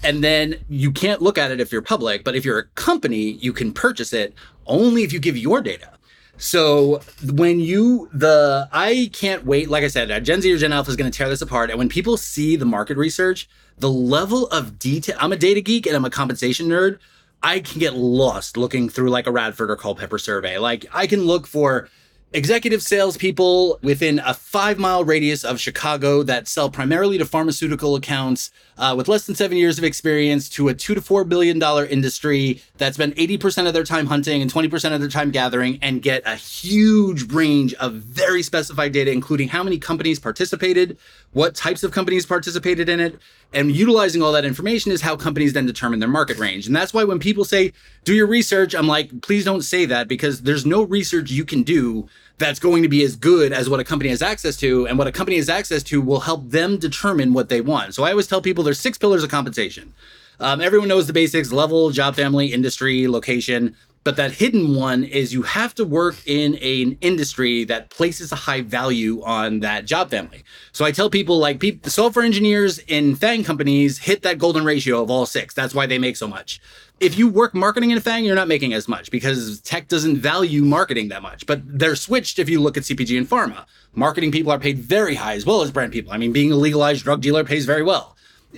[0.03, 3.31] And then you can't look at it if you're public but if you're a company
[3.33, 4.33] you can purchase it
[4.65, 5.89] only if you give your data.
[6.37, 10.73] So when you the i can't wait like i said uh, gen z or gen
[10.73, 13.89] alpha is going to tear this apart and when people see the market research the
[13.89, 16.97] level of detail i'm a data geek and i'm a compensation nerd
[17.43, 20.57] i can get lost looking through like a radford or Culpepper survey.
[20.57, 21.89] Like i can look for
[22.33, 28.49] executive salespeople within a five mile radius of Chicago that sell primarily to pharmaceutical accounts
[28.77, 31.85] uh, with less than seven years of experience to a two to four billion dollar
[31.85, 36.01] industry that spend 80% of their time hunting and 20% of their time gathering and
[36.01, 40.97] get a huge range of very specified data, including how many companies participated,
[41.31, 43.19] what types of companies participated in it.
[43.53, 46.65] And utilizing all that information is how companies then determine their market range.
[46.65, 47.71] And that's why when people say,
[48.03, 51.61] do your research, I'm like, please don't say that because there's no research you can
[51.61, 52.07] do
[52.43, 54.85] that's going to be as good as what a company has access to.
[54.87, 57.95] And what a company has access to will help them determine what they want.
[57.95, 59.93] So I always tell people there's six pillars of compensation.
[60.41, 63.77] Um, everyone knows the basics level, job family, industry, location.
[64.03, 68.35] But that hidden one is you have to work in an industry that places a
[68.35, 70.43] high value on that job family.
[70.71, 74.65] So I tell people like people, the software engineers in FANG companies hit that golden
[74.65, 75.53] ratio of all six.
[75.53, 76.59] That's why they make so much
[77.03, 80.17] if you work marketing in a FANG, you're not making as much because tech doesn't
[80.17, 81.45] value marketing that much.
[81.45, 83.65] But they're switched if you look at CPG and pharma.
[83.93, 86.13] Marketing people are paid very high as well as brand people.
[86.13, 88.15] I mean, being a legalized drug dealer pays very well.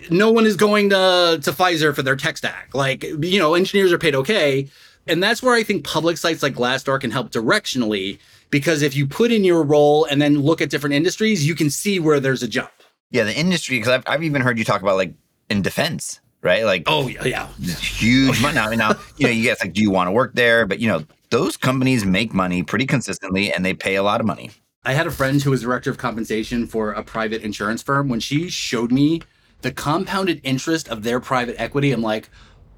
[0.09, 2.69] No one is going to, to Pfizer for their tech stack.
[2.73, 4.67] Like, you know, engineers are paid okay.
[5.07, 9.07] And that's where I think public sites like Glassdoor can help directionally because if you
[9.07, 12.41] put in your role and then look at different industries, you can see where there's
[12.41, 12.71] a jump.
[13.11, 15.13] Yeah, the industry, because I've, I've even heard you talk about like
[15.49, 16.63] in defense right?
[16.63, 18.55] Like, oh yeah, yeah, huge money.
[18.55, 20.65] Now, now, you know, you guys like, do you want to work there?
[20.65, 24.27] But you know, those companies make money pretty consistently, and they pay a lot of
[24.27, 24.51] money.
[24.85, 28.07] I had a friend who was director of compensation for a private insurance firm.
[28.07, 29.23] When she showed me
[29.61, 32.29] the compounded interest of their private equity, I'm like,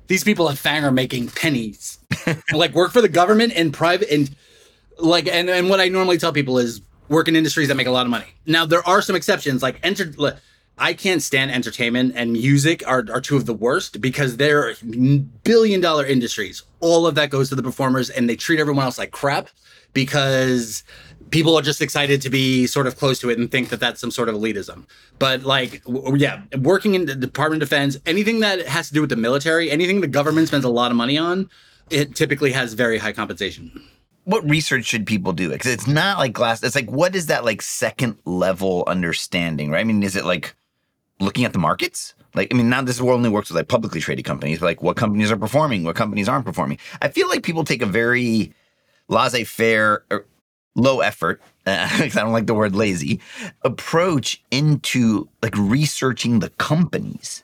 [0.07, 1.99] these people at Fang are making pennies.
[2.53, 4.35] like work for the government and private and
[4.97, 7.91] like and and what I normally tell people is work in industries that make a
[7.91, 8.25] lot of money.
[8.45, 10.11] Now there are some exceptions like enter
[10.79, 14.75] I can't stand entertainment and music are, are two of the worst because they're
[15.43, 16.63] billion dollar industries.
[16.81, 19.49] All of that goes to the performers and they treat everyone else like crap
[19.93, 20.83] because
[21.29, 23.99] people are just excited to be sort of close to it and think that that's
[23.99, 24.85] some sort of elitism.
[25.19, 29.01] But like, w- yeah, working in the Department of Defense, anything that has to do
[29.01, 31.49] with the military, anything the government spends a lot of money on,
[31.89, 33.71] it typically has very high compensation
[34.27, 35.49] what research should people do?
[35.49, 36.61] Because it's not like glass.
[36.61, 39.79] It's like what is that like second level understanding, right?
[39.79, 40.53] I mean, is it like
[41.21, 42.13] looking at the markets?
[42.35, 44.81] Like, I mean, now this world only works with like publicly traded companies, but like
[44.81, 46.77] what companies are performing, what companies aren't performing.
[47.01, 48.53] I feel like people take a very
[49.07, 50.25] laissez faire, er,
[50.77, 53.19] low effort, because I don't like the word lazy,
[53.63, 57.43] approach into like researching the companies.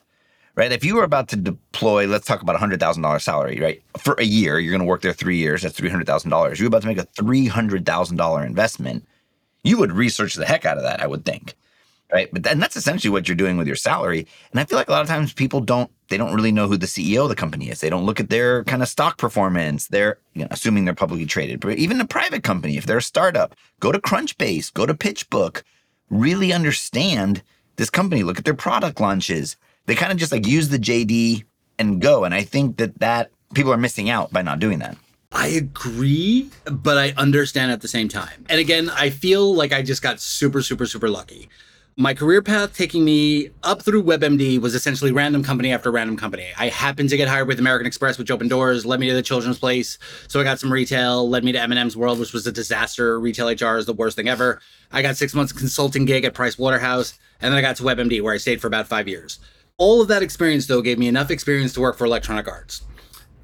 [0.56, 0.70] Right.
[0.70, 3.82] If you were about to deploy, let's talk about a hundred thousand dollar salary, right?
[3.98, 5.62] For a year, you're going to work there three years.
[5.62, 6.60] That's three hundred thousand dollars.
[6.60, 9.04] You're about to make a three hundred thousand dollar investment.
[9.64, 11.54] You would research the heck out of that, I would think
[12.14, 12.28] right?
[12.32, 14.26] But then that's essentially what you're doing with your salary.
[14.52, 16.76] And I feel like a lot of times people don't they don't really know who
[16.76, 17.80] the CEO of the company is.
[17.80, 19.88] They don't look at their kind of stock performance.
[19.88, 21.60] They're you know, assuming they're publicly traded.
[21.60, 25.62] But even a private company, if they're a startup, go to Crunchbase, go to PitchBook,
[26.08, 27.42] really understand
[27.76, 28.22] this company.
[28.22, 29.56] Look at their product launches.
[29.86, 31.44] They kind of just like use the JD
[31.80, 32.22] and go.
[32.22, 34.96] And I think that that people are missing out by not doing that.
[35.32, 38.46] I agree, but I understand at the same time.
[38.48, 41.48] And again, I feel like I just got super, super, super lucky
[41.96, 46.48] my career path taking me up through WebMD was essentially random company after random company.
[46.58, 49.22] I happened to get hired with American Express, which opened doors, led me to the
[49.22, 49.98] children's place.
[50.26, 53.20] So I got some retail, led me to M&M's World, which was a disaster.
[53.20, 54.60] Retail HR is the worst thing ever.
[54.90, 58.20] I got six months consulting gig at Price Waterhouse, and then I got to WebMD,
[58.22, 59.38] where I stayed for about five years.
[59.78, 62.82] All of that experience, though, gave me enough experience to work for Electronic Arts.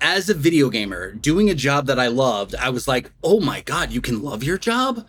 [0.00, 3.60] As a video gamer, doing a job that I loved, I was like, oh my
[3.60, 5.06] God, you can love your job?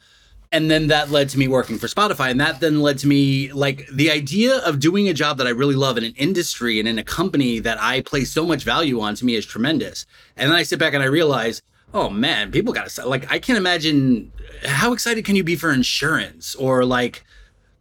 [0.52, 2.30] And then that led to me working for Spotify.
[2.30, 5.52] And that then led to me like the idea of doing a job that I
[5.52, 9.00] really love in an industry and in a company that I place so much value
[9.00, 10.06] on to me is tremendous.
[10.36, 11.62] And then I sit back and I realize,
[11.94, 14.32] oh man, people got to like, I can't imagine
[14.64, 17.24] uh, how excited can you be for insurance or like,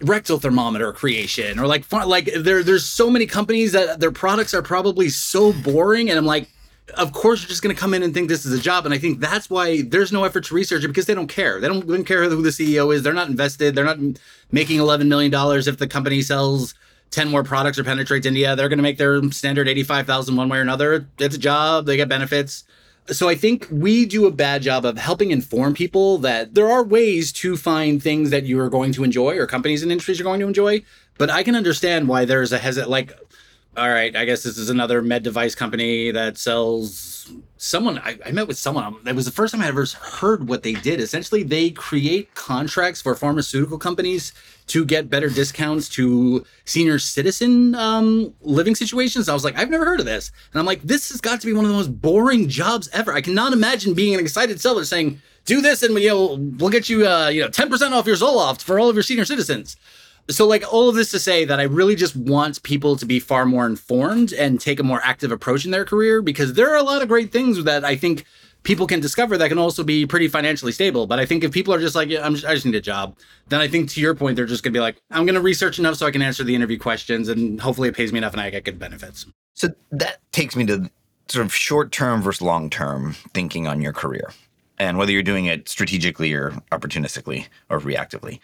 [0.02, 4.62] rectal thermometer creation or like like there there's so many companies that their products are
[4.62, 6.48] probably so boring and I'm like
[6.96, 8.94] of course you're just going to come in and think this is a job and
[8.94, 11.61] i think that's why there's no effort to research it because they don't care.
[11.61, 13.03] They don't, they don't care who the ceo is.
[13.03, 13.74] They're not invested.
[13.74, 13.98] They're not
[14.50, 16.74] making 11 million dollars if the company sells
[17.11, 18.55] 10 more products or penetrates india.
[18.57, 21.07] They're going to make their standard 85000 one way or another.
[21.18, 21.87] It's a job.
[21.87, 22.64] They get benefits.
[23.09, 26.85] So I think we do a bad job of helping inform people that there are
[26.85, 30.24] ways to find things that you are going to enjoy or companies and industries you're
[30.24, 30.83] going to enjoy.
[31.18, 33.12] But I can understand why there's a hesit like
[33.81, 37.99] all right, I guess this is another med device company that sells someone.
[37.99, 39.03] I, I, met with someone.
[39.05, 41.01] That was the first time I ever heard what they did.
[41.01, 44.35] Essentially, they create contracts for pharmaceutical companies
[44.66, 49.31] to get better discounts to senior citizen um, living situations.
[49.31, 50.31] I was like, I've never heard of this.
[50.53, 53.14] And I'm like, this has got to be one of the most boring jobs ever.
[53.14, 57.09] I cannot imagine being an excited seller saying, do this and know, we'll get you,
[57.09, 59.79] uh, you know, 10% off your Zoloft for all of your senior citizens
[60.28, 63.20] so like all of this to say that I really just want people to be
[63.20, 66.76] far more informed and take a more active approach in their career because there are
[66.76, 68.24] a lot of great things that I think
[68.62, 71.06] people can discover that can also be pretty financially stable.
[71.06, 73.16] But I think if people are just like, yeah, just, I just need a job,
[73.48, 75.96] then I think to your point, they're just gonna be like, I'm gonna research enough
[75.96, 78.50] so I can answer the interview questions and hopefully it pays me enough and I
[78.50, 79.26] get good benefits.
[79.54, 80.90] So that takes me to
[81.28, 84.33] sort of short term versus long term thinking on your career
[84.78, 88.40] and whether you're doing it strategically or opportunistically or reactively.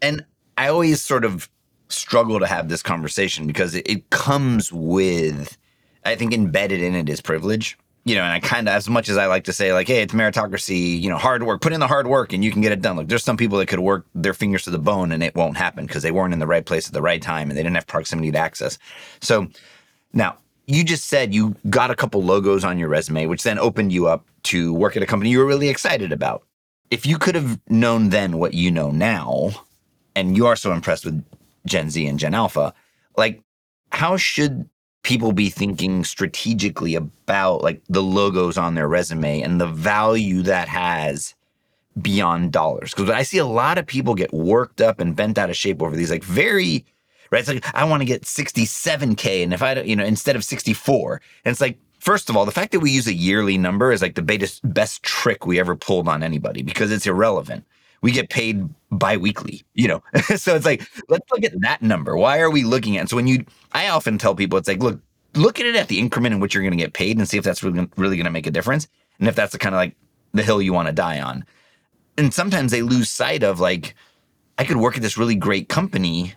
[0.00, 0.24] And
[0.60, 1.48] I always sort of
[1.88, 5.56] struggle to have this conversation because it, it comes with,
[6.04, 7.78] I think, embedded in it is privilege.
[8.04, 10.02] You know, and I kind of, as much as I like to say, like, hey,
[10.02, 12.72] it's meritocracy, you know, hard work, put in the hard work and you can get
[12.72, 12.98] it done.
[12.98, 15.56] Like, there's some people that could work their fingers to the bone and it won't
[15.56, 17.76] happen because they weren't in the right place at the right time and they didn't
[17.76, 18.78] have proximity to access.
[19.22, 19.48] So
[20.12, 23.92] now, you just said you got a couple logos on your resume, which then opened
[23.92, 26.42] you up to work at a company you were really excited about.
[26.90, 29.52] If you could have known then what you know now,
[30.14, 31.24] and you are so impressed with
[31.66, 32.74] Gen Z and Gen Alpha,
[33.16, 33.42] like
[33.92, 34.68] how should
[35.02, 40.68] people be thinking strategically about like the logos on their resume and the value that
[40.68, 41.34] has
[42.00, 42.94] beyond dollars?
[42.94, 45.82] Because I see a lot of people get worked up and bent out of shape
[45.82, 46.84] over these like very
[47.30, 47.40] right.
[47.40, 50.44] It's like I want to get 67k, and if I don't, you know, instead of
[50.44, 53.92] 64, and it's like First of all, the fact that we use a yearly number
[53.92, 57.66] is like the best, best trick we ever pulled on anybody because it's irrelevant
[58.02, 60.02] we get paid biweekly, you know?
[60.36, 62.16] so it's like, let's look at that number.
[62.16, 63.04] Why are we looking at?
[63.04, 63.10] It?
[63.10, 65.00] So when you, I often tell people, it's like, look,
[65.34, 67.38] look at it at the increment in which you're going to get paid and see
[67.38, 68.88] if that's really, really going to make a difference.
[69.18, 69.94] And if that's the kind of like
[70.32, 71.44] the hill you want to die on.
[72.16, 73.94] And sometimes they lose sight of like,
[74.58, 76.34] I could work at this really great company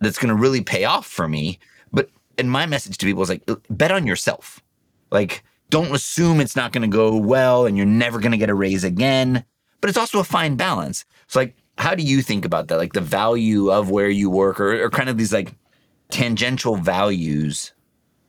[0.00, 1.58] that's going to really pay off for me.
[1.92, 4.62] But, and my message to people is like, bet on yourself.
[5.10, 8.50] Like, don't assume it's not going to go well and you're never going to get
[8.50, 9.44] a raise again
[9.80, 11.04] but it's also a fine balance.
[11.28, 12.78] So like, how do you think about that?
[12.78, 15.54] Like the value of where you work or, or kind of these like
[16.10, 17.72] tangential values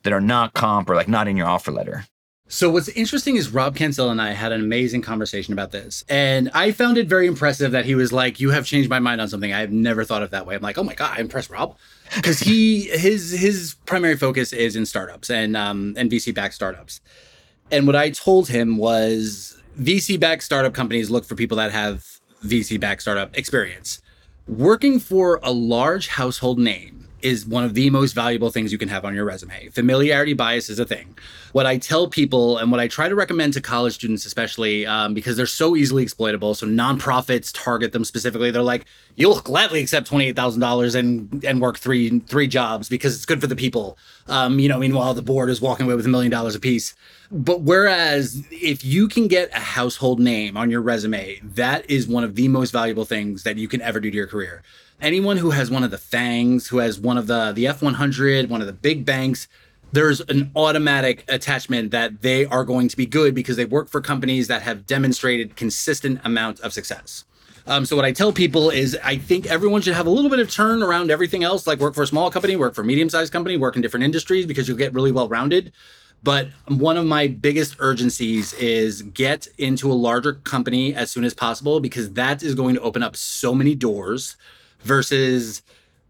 [0.04, 2.06] that are not comp or like not in your offer letter?
[2.50, 6.06] So what's interesting is Rob Cancel and I had an amazing conversation about this.
[6.08, 9.20] And I found it very impressive that he was like, You have changed my mind
[9.20, 9.52] on something.
[9.52, 10.56] I've never thought of that way.
[10.56, 11.76] I'm like, oh my God, I impressed Rob.
[12.16, 17.02] Because he his his primary focus is in startups and um and VC backed startups.
[17.70, 22.20] And what I told him was VC backed startup companies look for people that have
[22.44, 24.02] VC backed startup experience.
[24.48, 28.90] Working for a large household name is one of the most valuable things you can
[28.90, 29.70] have on your resume.
[29.70, 31.18] Familiarity bias is a thing.
[31.52, 35.14] What I tell people and what I try to recommend to college students, especially um,
[35.14, 36.54] because they're so easily exploitable.
[36.54, 38.52] So nonprofits target them specifically.
[38.52, 42.90] They're like, "You'll gladly accept twenty eight thousand dollars and and work three three jobs
[42.90, 45.96] because it's good for the people." Um, you know, meanwhile the board is walking away
[45.96, 46.96] with a million dollars a piece.
[47.32, 52.24] But whereas if you can get a household name on your resume, that is one
[52.24, 54.64] of the most valuable things that you can ever do to your career
[55.02, 58.62] anyone who has one of the FAANGs, who has one of the the F100, one
[58.62, 59.48] of the big banks,
[59.92, 64.02] there's an automatic attachment that they are going to be good because they work for
[64.02, 67.26] companies that have demonstrated consistent amount of success.
[67.66, 70.40] Um, so what I tell people is I think everyone should have a little bit
[70.40, 73.34] of turn around everything else, like work for a small company, work for a medium-sized
[73.34, 75.74] company, work in different industries because you'll get really well-rounded.
[76.24, 81.34] But one of my biggest urgencies is get into a larger company as soon as
[81.34, 84.38] possible because that is going to open up so many doors
[84.88, 85.62] versus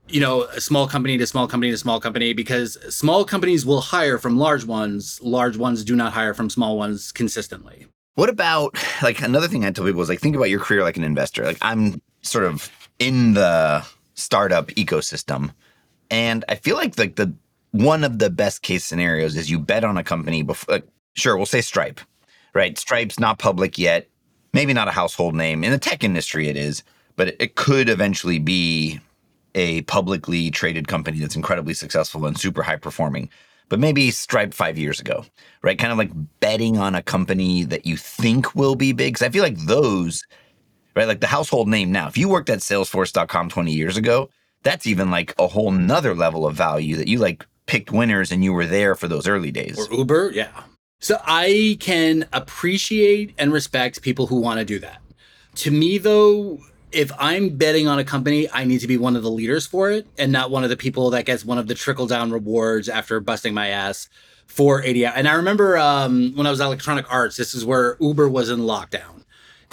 [0.07, 3.81] you know a small company to small company to small company because small companies will
[3.81, 5.19] hire from large ones.
[5.21, 7.87] Large ones do not hire from small ones consistently.
[8.15, 10.97] What about like another thing i tell people is like think about your career like
[10.97, 11.43] an investor.
[11.43, 13.85] Like i'm sort of in the
[14.15, 15.53] startup ecosystem
[16.09, 17.31] and i feel like like the
[17.71, 21.37] one of the best case scenarios is you bet on a company before like, sure
[21.37, 21.99] we'll say stripe
[22.53, 22.77] right?
[22.77, 24.07] Stripe's not public yet
[24.53, 25.63] maybe not a household name.
[25.63, 26.83] In the tech industry it is
[27.17, 29.01] but it could eventually be
[29.55, 33.29] a publicly traded company that's incredibly successful and super high performing.
[33.69, 35.25] but maybe Stripe five years ago,
[35.61, 35.77] right?
[35.77, 39.15] Kind of like betting on a company that you think will be big.
[39.15, 40.23] Because I feel like those,
[40.95, 41.07] right?
[41.07, 42.07] Like the household name now.
[42.07, 44.29] If you worked at Salesforce.com 20 years ago,
[44.63, 48.43] that's even like a whole nother level of value that you like picked winners and
[48.43, 49.77] you were there for those early days.
[49.77, 50.63] Or Uber, yeah.
[50.99, 55.01] So I can appreciate and respect people who want to do that.
[55.55, 56.59] To me, though,
[56.91, 59.91] if I'm betting on a company, I need to be one of the leaders for
[59.91, 62.87] it and not one of the people that gets one of the trickle down rewards
[62.87, 64.07] after busting my ass
[64.45, 65.13] for 80 hours.
[65.17, 68.49] And I remember um, when I was at Electronic Arts, this is where Uber was
[68.49, 69.23] in lockdown.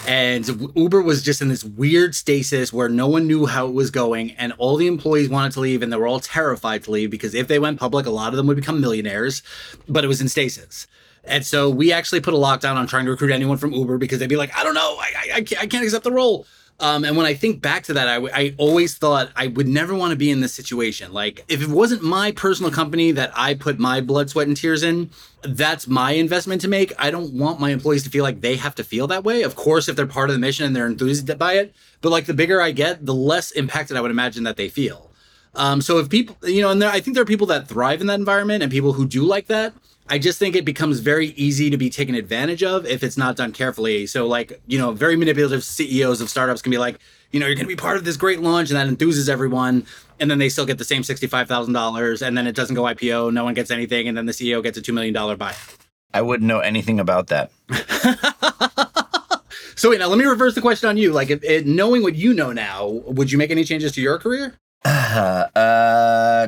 [0.05, 3.89] And Uber was just in this weird stasis where no one knew how it was
[3.89, 7.09] going, and all the employees wanted to leave, and they were all terrified to leave
[7.09, 9.41] because if they went public, a lot of them would become millionaires.
[9.87, 10.85] But it was in stasis.
[11.23, 14.19] And so we actually put a lockdown on trying to recruit anyone from Uber because
[14.19, 16.45] they'd be like, I don't know, I, I, I, can't, I can't accept the role.
[16.79, 19.95] Um, and when I think back to that, I, I always thought I would never
[19.95, 21.13] want to be in this situation.
[21.13, 24.83] Like, if it wasn't my personal company that I put my blood, sweat, and tears
[24.83, 25.09] in,
[25.41, 26.91] that's my investment to make.
[26.99, 29.43] I don't want my employees to feel like they have to feel that way.
[29.43, 32.25] Of course, if they're part of the mission and they're enthused by it, but like
[32.25, 35.11] the bigger I get, the less impacted I would imagine that they feel.
[35.55, 38.01] Um, so if people, you know, and there, I think there are people that thrive
[38.01, 39.73] in that environment and people who do like that.
[40.07, 43.35] I just think it becomes very easy to be taken advantage of if it's not
[43.35, 44.05] done carefully.
[44.05, 46.99] So, like, you know, very manipulative CEOs of startups can be like,
[47.31, 49.85] you know, you're going to be part of this great launch and that enthuses everyone.
[50.19, 53.33] And then they still get the same $65,000 and then it doesn't go IPO.
[53.33, 54.07] No one gets anything.
[54.07, 55.75] And then the CEO gets a $2 million buyout.
[56.13, 57.51] I wouldn't know anything about that.
[59.75, 61.11] so, wait, now let me reverse the question on you.
[61.11, 64.19] Like, if, if, knowing what you know now, would you make any changes to your
[64.19, 64.59] career?
[64.85, 66.47] Uh, uh,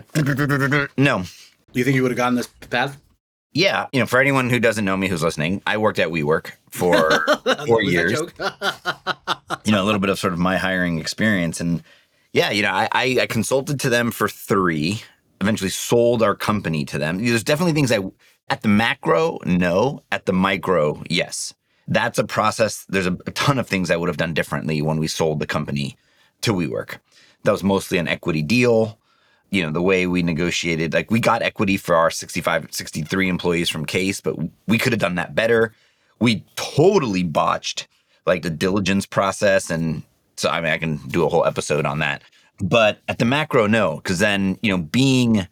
[0.97, 1.23] no.
[1.23, 3.01] Do you think you would have gotten this path?
[3.51, 6.51] Yeah, you know, for anyone who doesn't know me who's listening, I worked at WeWork
[6.69, 7.25] for
[7.67, 8.21] four years.
[9.65, 11.81] you know, a little bit of sort of my hiring experience, and
[12.33, 15.01] yeah, you know, I, I, I consulted to them for three.
[15.41, 17.23] Eventually, sold our company to them.
[17.23, 17.99] There's definitely things I
[18.49, 20.03] at the macro, no.
[20.11, 21.53] At the micro, yes.
[21.87, 22.85] That's a process.
[22.89, 25.47] There's a, a ton of things I would have done differently when we sold the
[25.47, 25.97] company
[26.41, 26.99] to WeWork.
[27.47, 28.99] That was mostly an equity deal.
[29.51, 33.69] You know the way we negotiated like we got equity for our 65 63 employees
[33.69, 34.35] from Case but
[34.67, 35.73] we could have done that better.
[36.19, 37.87] We totally botched
[38.25, 40.03] like the diligence process and
[40.35, 42.21] so i mean i can do a whole episode on that.
[42.59, 45.47] But at the macro no because then you know being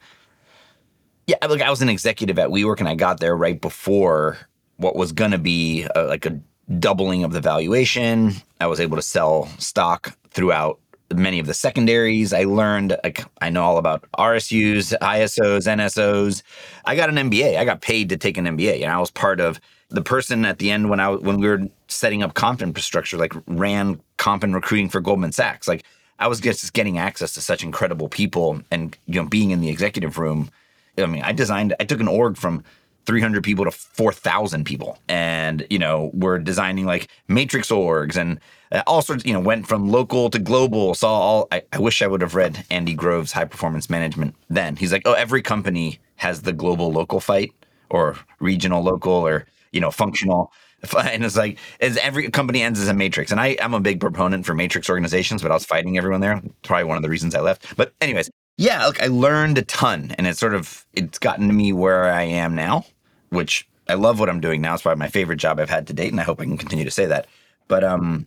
[1.26, 4.36] yeah like i was an executive at WeWork and i got there right before
[4.76, 6.38] what was going to be a, like a
[6.78, 8.32] doubling of the valuation.
[8.60, 10.78] I was able to sell stock throughout
[11.14, 12.32] many of the secondaries.
[12.32, 16.42] I learned, like, I know all about RSUs, ISOs, NSOs.
[16.84, 17.56] I got an MBA.
[17.56, 20.58] I got paid to take an MBA, and I was part of the person at
[20.58, 24.54] the end when I when we were setting up comp infrastructure, like ran comp and
[24.54, 25.68] recruiting for Goldman Sachs.
[25.68, 25.84] Like
[26.18, 29.68] I was just getting access to such incredible people, and you know, being in the
[29.68, 30.50] executive room.
[30.98, 31.74] I mean, I designed.
[31.78, 32.64] I took an org from
[33.06, 34.98] 300 people to 4,000 people.
[35.08, 38.40] And, you know, we're designing like matrix orgs and
[38.72, 41.48] uh, all sorts, you know, went from local to global, saw all.
[41.52, 44.76] I, I wish I would have read Andy Grove's high performance management then.
[44.76, 47.52] He's like, oh, every company has the global local fight
[47.90, 50.52] or regional local or, you know, functional.
[50.94, 53.32] And it's like, as every company ends as a matrix.
[53.32, 56.40] And I, I'm a big proponent for matrix organizations, but I was fighting everyone there.
[56.62, 57.74] Probably one of the reasons I left.
[57.76, 61.52] But, anyways, yeah, look, I learned a ton and it's sort of, it's gotten to
[61.52, 62.84] me where I am now,
[63.30, 64.74] which I love what I'm doing now.
[64.74, 66.10] It's probably my favorite job I've had to date.
[66.10, 67.26] And I hope I can continue to say that.
[67.68, 68.26] But, um,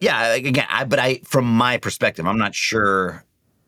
[0.00, 3.24] yeah, again, I, but I, from my perspective, I'm not sure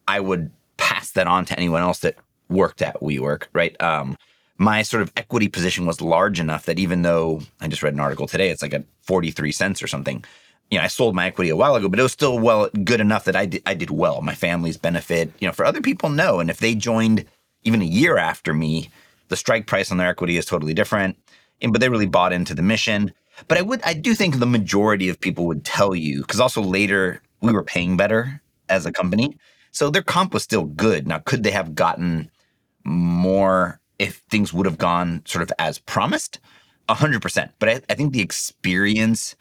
[0.07, 2.17] I would pass that on to anyone else that
[2.49, 3.81] worked at WeWork, right?
[3.83, 4.17] Um,
[4.59, 8.01] my sort of equity position was large enough that even though I just read an
[8.01, 10.25] article today, it's like at 43 cents or something.
[10.71, 13.01] You know, I sold my equity a while ago, but it was still well good
[13.01, 14.23] enough that I did, I did well.
[14.23, 16.41] My family's benefit, you know, for other people, no.
[16.41, 17.25] And if they joined
[17.63, 18.91] even a year after me,
[19.29, 21.19] the strike price on their equity is totally different.
[21.61, 23.13] And, but they really bought into the mission.
[23.49, 26.63] But I would, I do think the majority of people would tell you, because also
[26.63, 29.37] later we were paying better as a company.
[29.73, 31.07] So their comp was still good.
[31.07, 32.31] Now, could they have gotten
[32.85, 36.41] more if things would have gone sort of as promised?
[36.89, 37.51] Hundred percent.
[37.59, 39.35] But I, I, think the experience,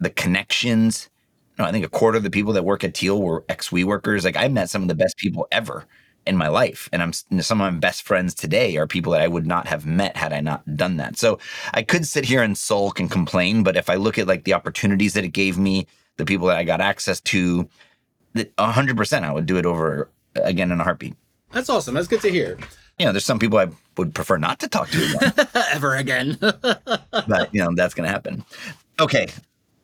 [0.00, 1.10] the connections,
[1.50, 3.70] you know, I think a quarter of the people that work at Teal were ex
[3.70, 4.24] we workers.
[4.24, 5.86] Like I met some of the best people ever
[6.26, 6.88] in my life.
[6.92, 9.86] And I'm some of my best friends today are people that I would not have
[9.86, 11.18] met had I not done that.
[11.18, 11.38] So
[11.74, 14.54] I could sit here and sulk and complain, but if I look at like the
[14.54, 17.68] opportunities that it gave me, the people that I got access to,
[18.58, 21.14] hundred percent, I would do it over uh, again in a heartbeat.
[21.52, 21.94] That's awesome.
[21.94, 22.58] That's good to hear.
[22.98, 25.48] You know, there's some people I would prefer not to talk to again.
[25.72, 26.38] ever again.
[26.40, 28.44] but you know, that's going to happen.
[29.00, 29.28] Okay.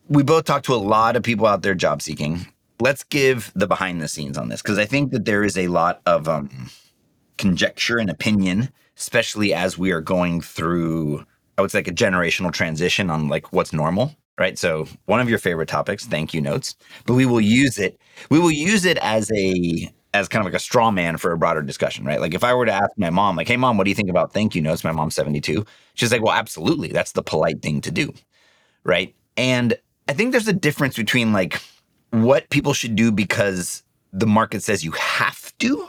[0.09, 2.47] We both talk to a lot of people out there job seeking
[2.81, 5.69] let's give the behind the scenes on this because I think that there is a
[5.69, 6.71] lot of um,
[7.39, 11.25] conjecture and opinion especially as we are going through,
[11.57, 14.59] I would say, like a generational transition on like what's normal, right?
[14.59, 16.75] So one of your favorite topics, thank you notes,
[17.07, 17.99] but we will use it.
[18.29, 21.39] We will use it as a as kind of like a straw man for a
[21.39, 22.21] broader discussion, right?
[22.21, 24.11] Like if I were to ask my mom, like, "Hey, mom, what do you think
[24.11, 25.65] about thank you notes?" My mom's seventy two.
[25.95, 28.13] She's like, "Well, absolutely, that's the polite thing to do."
[28.85, 29.15] right?
[29.37, 29.77] And
[30.09, 31.61] I think there's a difference between like
[32.11, 33.83] what people should do because
[34.13, 35.89] the market says you have to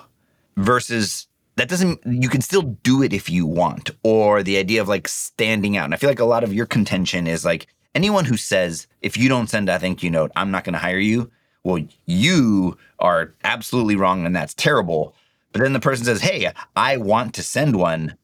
[0.58, 4.88] versus that doesn't you can still do it if you want or the idea of
[4.88, 5.86] like standing out.
[5.86, 9.18] And I feel like a lot of your contention is like anyone who says if
[9.18, 11.32] you don't send a thank you note, I'm not going to hire you.
[11.64, 15.16] Well, you are absolutely wrong and that's terrible.
[15.52, 18.16] But then the person says, "Hey, I want to send one."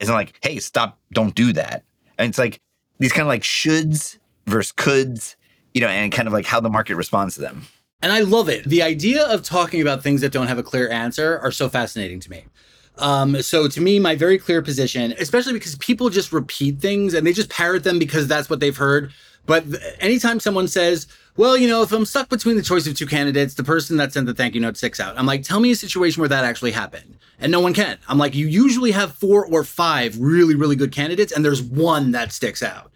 [0.00, 1.82] Isn't like, "Hey, stop, don't do that."
[2.18, 2.60] And it's like
[2.98, 5.36] these kind of like shoulds versus coulds,
[5.74, 7.66] you know, and kind of like how the market responds to them.
[8.00, 8.64] And I love it.
[8.64, 12.20] The idea of talking about things that don't have a clear answer are so fascinating
[12.20, 12.44] to me.
[12.98, 17.26] Um, so to me, my very clear position, especially because people just repeat things and
[17.26, 19.12] they just parrot them because that's what they've heard.
[19.46, 19.64] But
[20.00, 21.06] anytime someone says,
[21.36, 24.12] well, you know, if I'm stuck between the choice of two candidates, the person that
[24.12, 25.18] sent the thank you note sticks out.
[25.18, 27.18] I'm like, tell me a situation where that actually happened.
[27.40, 27.98] And no one can.
[28.08, 32.12] I'm like, you usually have four or five really, really good candidates, and there's one
[32.12, 32.92] that sticks out.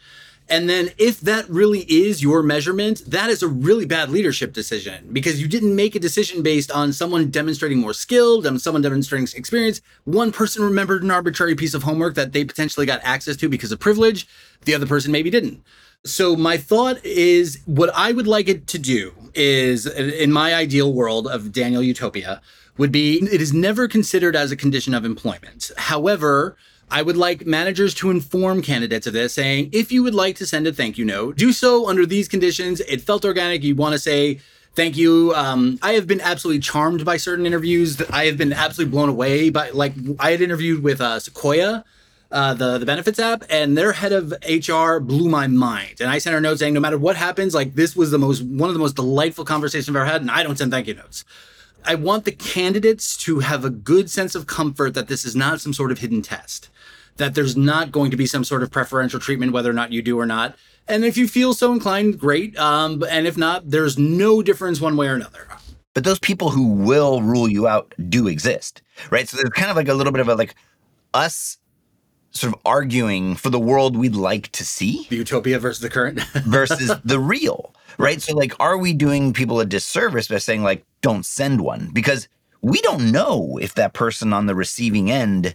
[0.50, 5.08] And then if that really is your measurement, that is a really bad leadership decision
[5.12, 9.82] because you didn't make a decision based on someone demonstrating more skill, someone demonstrating experience.
[10.04, 13.72] One person remembered an arbitrary piece of homework that they potentially got access to because
[13.72, 14.26] of privilege.
[14.64, 15.62] The other person maybe didn't.
[16.04, 20.92] So my thought is what I would like it to do is in my ideal
[20.92, 22.40] world of Daniel Utopia
[22.78, 25.70] would be it is never considered as a condition of employment.
[25.76, 26.56] However,
[26.90, 30.46] I would like managers to inform candidates of this, saying, if you would like to
[30.46, 32.80] send a thank you note, do so under these conditions.
[32.80, 33.62] It felt organic.
[33.62, 34.40] You want to say,
[34.74, 35.34] thank you.
[35.34, 38.00] Um, I have been absolutely charmed by certain interviews.
[38.10, 41.84] I have been absolutely blown away by, like, I had interviewed with uh, Sequoia.
[42.30, 45.94] Uh, the the benefits app and their head of HR blew my mind.
[45.98, 48.18] And I sent her a note saying, no matter what happens, like this was the
[48.18, 50.86] most one of the most delightful conversations I've ever had, and I don't send thank
[50.86, 51.24] you notes.
[51.86, 55.62] I want the candidates to have a good sense of comfort that this is not
[55.62, 56.68] some sort of hidden test
[57.18, 60.02] that there's not going to be some sort of preferential treatment, whether or not you
[60.02, 60.56] do or not.
[60.88, 62.58] And if you feel so inclined, great.
[62.58, 65.46] Um, and if not, there's no difference one way or another.
[65.94, 69.28] But those people who will rule you out do exist, right?
[69.28, 70.54] So there's kind of like a little bit of a like
[71.12, 71.58] us
[72.30, 75.06] sort of arguing for the world we'd like to see.
[75.10, 76.20] The utopia versus the current.
[76.46, 78.22] versus the real, right?
[78.22, 81.90] So like, are we doing people a disservice by saying like, don't send one?
[81.92, 82.28] Because
[82.60, 85.54] we don't know if that person on the receiving end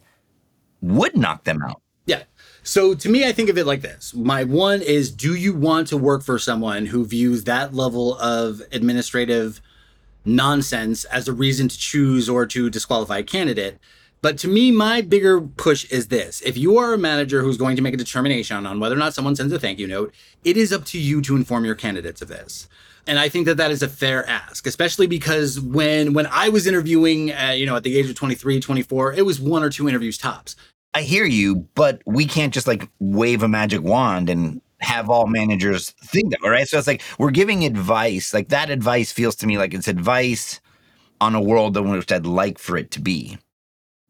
[0.83, 1.81] would knock them out.
[2.05, 2.23] Yeah.
[2.61, 4.13] So to me, I think of it like this.
[4.13, 8.61] My one is do you want to work for someone who views that level of
[8.71, 9.61] administrative
[10.25, 13.79] nonsense as a reason to choose or to disqualify a candidate?
[14.21, 16.41] But to me, my bigger push is this.
[16.41, 19.13] If you are a manager who's going to make a determination on whether or not
[19.13, 20.13] someone sends a thank you note,
[20.45, 22.69] it is up to you to inform your candidates of this.
[23.05, 26.67] And I think that that is a fair ask, especially because when when I was
[26.67, 29.89] interviewing, uh, you know, at the age of 23, 24, it was one or two
[29.89, 30.55] interviews tops.
[30.93, 35.27] I hear you, but we can't just like wave a magic wand and have all
[35.27, 36.67] managers think that, right?
[36.67, 38.33] So it's like we're giving advice.
[38.33, 40.59] Like that advice feels to me like it's advice
[41.21, 43.37] on a world in which I'd like for it to be,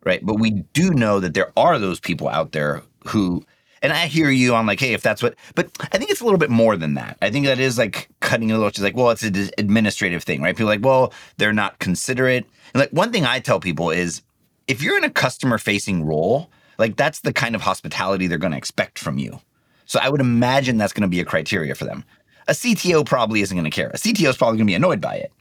[0.04, 0.26] right?
[0.26, 3.46] But we do know that there are those people out there who,
[3.82, 6.26] and I hear you on like, hey, if that's what, but I think it's a
[6.26, 7.18] little bit more than that.
[7.22, 8.70] I think that is like cutting a little.
[8.70, 10.56] It's like, well, it's an administrative thing, right?
[10.56, 12.46] People like, well, they're not considerate.
[12.74, 14.22] And like one thing I tell people is,
[14.68, 18.52] if you're in a customer facing role like that's the kind of hospitality they're going
[18.52, 19.40] to expect from you.
[19.86, 22.04] So I would imagine that's going to be a criteria for them.
[22.48, 23.90] A CTO probably isn't going to care.
[23.90, 25.32] A CTO is probably going to be annoyed by it.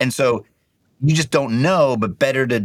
[0.00, 0.44] And so
[1.00, 2.60] you just don't know, but better to,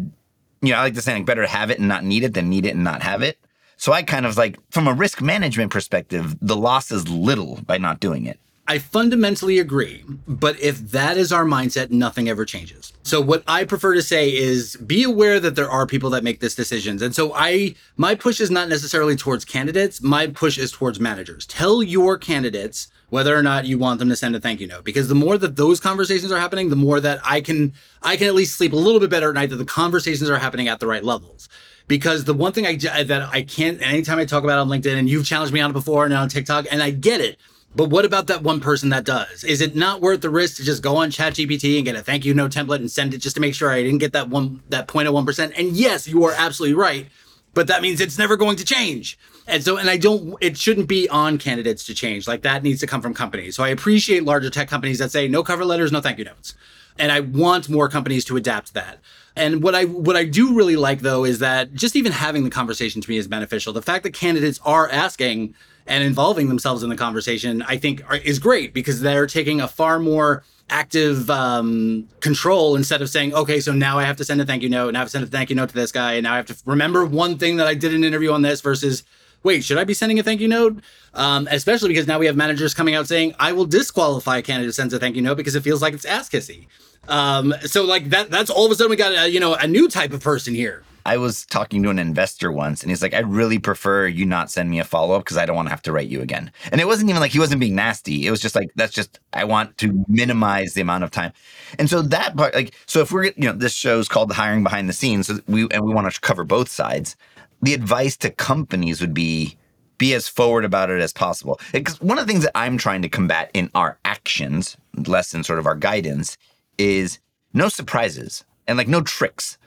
[0.61, 2.33] you know, I like to say like better to have it and not need it
[2.33, 3.39] than need it and not have it.
[3.77, 7.77] So I kind of like, from a risk management perspective, the loss is little by
[7.77, 8.39] not doing it.
[8.69, 12.91] I fundamentally agree, but if that is our mindset, nothing ever changes.
[13.03, 16.41] So what I prefer to say is be aware that there are people that make
[16.41, 17.01] these decisions.
[17.01, 21.45] And so I my push is not necessarily towards candidates, my push is towards managers.
[21.45, 24.83] Tell your candidates whether or not you want them to send a thank you note
[24.83, 28.27] because the more that those conversations are happening, the more that I can I can
[28.27, 30.81] at least sleep a little bit better at night that the conversations are happening at
[30.81, 31.47] the right levels
[31.87, 35.09] because the one thing I that I can't anytime I talk about on LinkedIn and
[35.09, 37.39] you've challenged me on it before and on TikTok and I get it
[37.75, 39.43] but what about that one person that does?
[39.43, 42.25] Is it not worth the risk to just go on ChatGPT and get a thank
[42.25, 44.63] you note template and send it just to make sure I didn't get that one
[44.69, 45.53] that point of one percent?
[45.57, 47.07] And yes, you are absolutely right.
[47.53, 49.17] But that means it's never going to change.
[49.47, 52.27] And so, and I don't, it shouldn't be on candidates to change.
[52.27, 53.55] Like that needs to come from companies.
[53.55, 56.53] So I appreciate larger tech companies that say no cover letters, no thank you notes.
[56.99, 58.99] And I want more companies to adapt that.
[59.35, 62.49] And what I what I do really like though is that just even having the
[62.49, 63.71] conversation to me is beneficial.
[63.71, 65.53] The fact that candidates are asking
[65.87, 69.67] and involving themselves in the conversation, I think, are, is great because they're taking a
[69.67, 74.41] far more active um, control instead of saying, okay, so now I have to send
[74.41, 75.91] a thank you note, and I have to send a thank you note to this
[75.91, 78.41] guy, and now I have to remember one thing that I did an interview on
[78.41, 79.03] this versus
[79.43, 80.81] wait, should I be sending a thank you note?
[81.13, 84.67] Um, especially because now we have managers coming out saying, I will disqualify a candidate
[84.67, 86.67] who sends a thank you note because it feels like it's ass kissy.
[87.07, 89.67] Um, so like that, that's all of a sudden we got a, you know, a
[89.67, 90.83] new type of person here.
[91.07, 94.51] I was talking to an investor once and he's like, I'd really prefer you not
[94.51, 96.51] send me a follow up because I don't want to have to write you again.
[96.69, 98.27] And it wasn't even like he wasn't being nasty.
[98.27, 101.31] It was just like, that's just, I want to minimize the amount of time.
[101.79, 104.63] And so that part, like, so if we're, you know, this show's called the hiring
[104.63, 107.15] behind the scenes, so we, and we want to cover both sides.
[107.61, 109.57] The advice to companies would be,
[109.97, 111.57] be as forward about it as possible.
[111.71, 114.75] Because one of the things that I'm trying to combat in our actions,
[115.07, 116.37] less than sort of our guidance,
[116.77, 117.19] is
[117.53, 119.57] no surprises and like no tricks.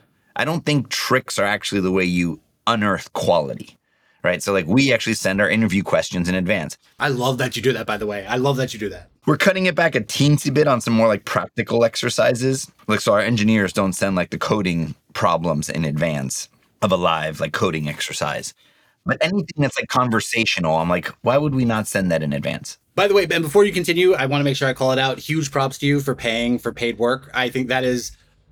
[0.41, 3.77] I don't think tricks are actually the way you unearth quality.
[4.23, 4.41] Right.
[4.41, 6.79] So, like, we actually send our interview questions in advance.
[6.99, 8.25] I love that you do that, by the way.
[8.25, 9.09] I love that you do that.
[9.27, 12.71] We're cutting it back a teensy bit on some more like practical exercises.
[12.87, 16.49] Like, so our engineers don't send like the coding problems in advance
[16.81, 18.55] of a live like coding exercise.
[19.05, 22.79] But anything that's like conversational, I'm like, why would we not send that in advance?
[22.95, 24.99] By the way, Ben, before you continue, I want to make sure I call it
[24.99, 25.19] out.
[25.19, 27.29] Huge props to you for paying for paid work.
[27.35, 28.11] I think that is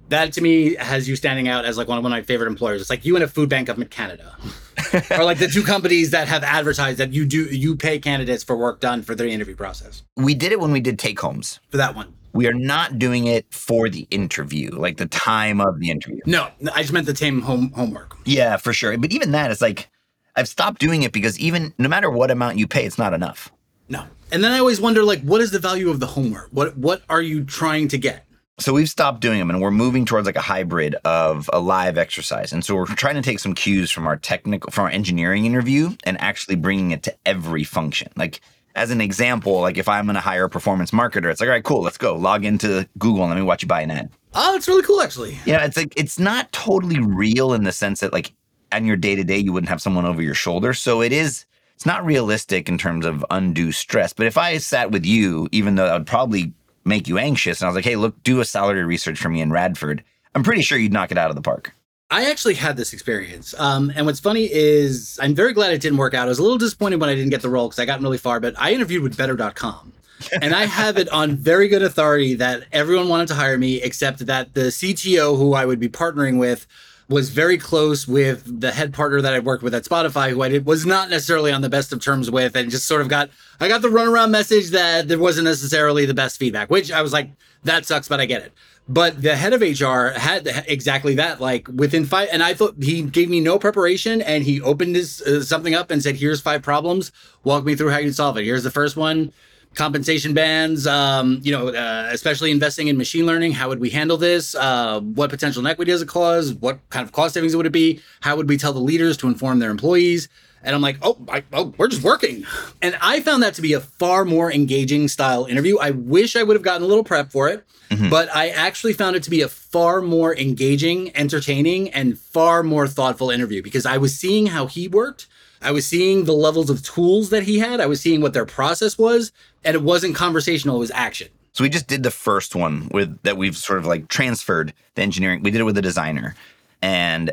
[0.09, 2.47] that to me has you standing out as like one of, one of my favorite
[2.47, 2.81] employers.
[2.81, 4.35] It's like you and a food bank of Canada,
[5.11, 8.55] or like the two companies that have advertised that you do you pay candidates for
[8.57, 10.03] work done for their interview process.
[10.17, 11.59] We did it when we did take homes.
[11.69, 15.79] For that one, we are not doing it for the interview, like the time of
[15.79, 16.21] the interview.
[16.25, 18.17] No, I just meant the same home homework.
[18.25, 18.97] Yeah, for sure.
[18.97, 19.89] But even that is like
[20.35, 23.51] I've stopped doing it because even no matter what amount you pay, it's not enough.
[23.89, 24.05] No.
[24.31, 26.49] And then I always wonder like what is the value of the homework?
[26.51, 28.25] What what are you trying to get?
[28.59, 31.97] So we've stopped doing them and we're moving towards like a hybrid of a live
[31.97, 32.51] exercise.
[32.51, 35.95] And so we're trying to take some cues from our technical from our engineering interview
[36.03, 38.11] and actually bringing it to every function.
[38.15, 38.41] Like
[38.75, 41.53] as an example, like if I'm going to hire a performance marketer, it's like, all
[41.53, 42.15] right, cool, let's go.
[42.15, 44.09] Log into Google and let me watch you buy an ad.
[44.33, 45.37] Oh, it's really cool actually.
[45.45, 48.33] Yeah, it's like it's not totally real in the sense that like
[48.71, 50.73] on your day to day you wouldn't have someone over your shoulder.
[50.73, 51.45] So it is
[51.75, 54.11] it's not realistic in terms of undue stress.
[54.11, 56.53] But if I sat with you, even though that would probably
[56.85, 59.41] make you anxious, and I was like, hey, look, do a salary research for me
[59.41, 60.03] in Radford,
[60.35, 61.73] I'm pretty sure you'd knock it out of the park.
[62.11, 63.53] I actually had this experience.
[63.59, 66.25] Um, and what's funny is I'm very glad it didn't work out.
[66.25, 68.17] I was a little disappointed when I didn't get the role because I got really
[68.17, 69.93] far, but I interviewed with better.com.
[70.41, 74.25] and I have it on very good authority that everyone wanted to hire me, except
[74.25, 76.67] that the CTO who I would be partnering with
[77.09, 80.49] was very close with the head partner that I worked with at Spotify, who I
[80.49, 83.29] did, was not necessarily on the best of terms with, and just sort of got
[83.59, 87.11] I got the runaround message that there wasn't necessarily the best feedback, which I was
[87.11, 87.31] like,
[87.63, 88.53] that sucks, but I get it.
[88.87, 91.41] But the head of HR had exactly that.
[91.41, 95.21] Like within five, and I thought he gave me no preparation, and he opened his
[95.21, 97.11] uh, something up and said, "Here's five problems.
[97.43, 98.45] Walk me through how you solve it.
[98.45, 99.31] Here's the first one."
[99.75, 103.53] Compensation bands, um, you know, uh, especially investing in machine learning.
[103.53, 104.55] How would we handle this?
[104.55, 106.53] Uh, what potential inequity does it cause?
[106.53, 108.01] What kind of cost savings would it be?
[108.21, 110.27] How would we tell the leaders to inform their employees?
[110.61, 112.45] And I'm like, oh, I, oh, we're just working.
[112.81, 115.77] And I found that to be a far more engaging style interview.
[115.77, 118.09] I wish I would have gotten a little prep for it, mm-hmm.
[118.09, 122.87] but I actually found it to be a far more engaging, entertaining, and far more
[122.87, 125.27] thoughtful interview because I was seeing how he worked
[125.61, 127.81] I was seeing the levels of tools that he had.
[127.81, 129.31] I was seeing what their process was,
[129.63, 131.29] and it wasn't conversational; it was action.
[131.53, 135.01] So we just did the first one with that we've sort of like transferred the
[135.01, 135.43] engineering.
[135.43, 136.35] We did it with a designer,
[136.81, 137.31] and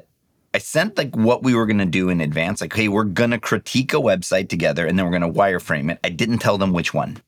[0.55, 2.61] I sent like what we were going to do in advance.
[2.61, 5.93] Like, hey, we're going to critique a website together, and then we're going to wireframe
[5.93, 5.99] it.
[6.03, 7.23] I didn't tell them which one,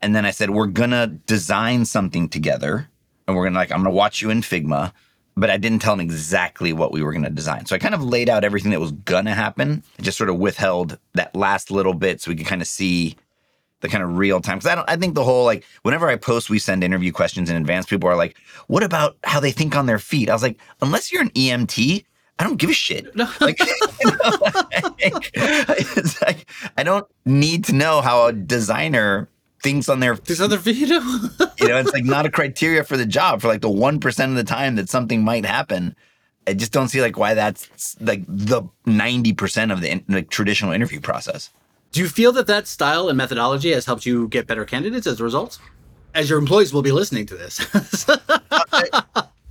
[0.00, 2.88] and then I said we're going to design something together,
[3.26, 4.92] and we're going to like I'm going to watch you in Figma
[5.36, 7.66] but I didn't tell him exactly what we were going to design.
[7.66, 9.82] So I kind of laid out everything that was going to happen.
[9.98, 13.16] I just sort of withheld that last little bit so we could kind of see
[13.80, 14.58] the kind of real time.
[14.58, 17.50] Because I don't, I think the whole like whenever I post, we send interview questions
[17.50, 17.86] in advance.
[17.86, 21.10] People are like, "What about how they think on their feet?" I was like, unless
[21.12, 22.04] you're an EMT,
[22.38, 23.14] I don't give a shit.
[23.40, 23.58] like,
[24.00, 24.38] you know,
[25.08, 29.28] like, like I don't need to know how a designer
[29.62, 31.00] things on their these other video.
[31.60, 34.30] you know, it's like not a criteria for the job for like the one percent
[34.30, 35.94] of the time that something might happen.
[36.46, 40.72] I just don't see like why that's like the ninety percent of the like traditional
[40.72, 41.50] interview process.
[41.92, 45.20] Do you feel that that style and methodology has helped you get better candidates as
[45.20, 45.58] a result?
[46.14, 47.56] As your employees will be listening to this.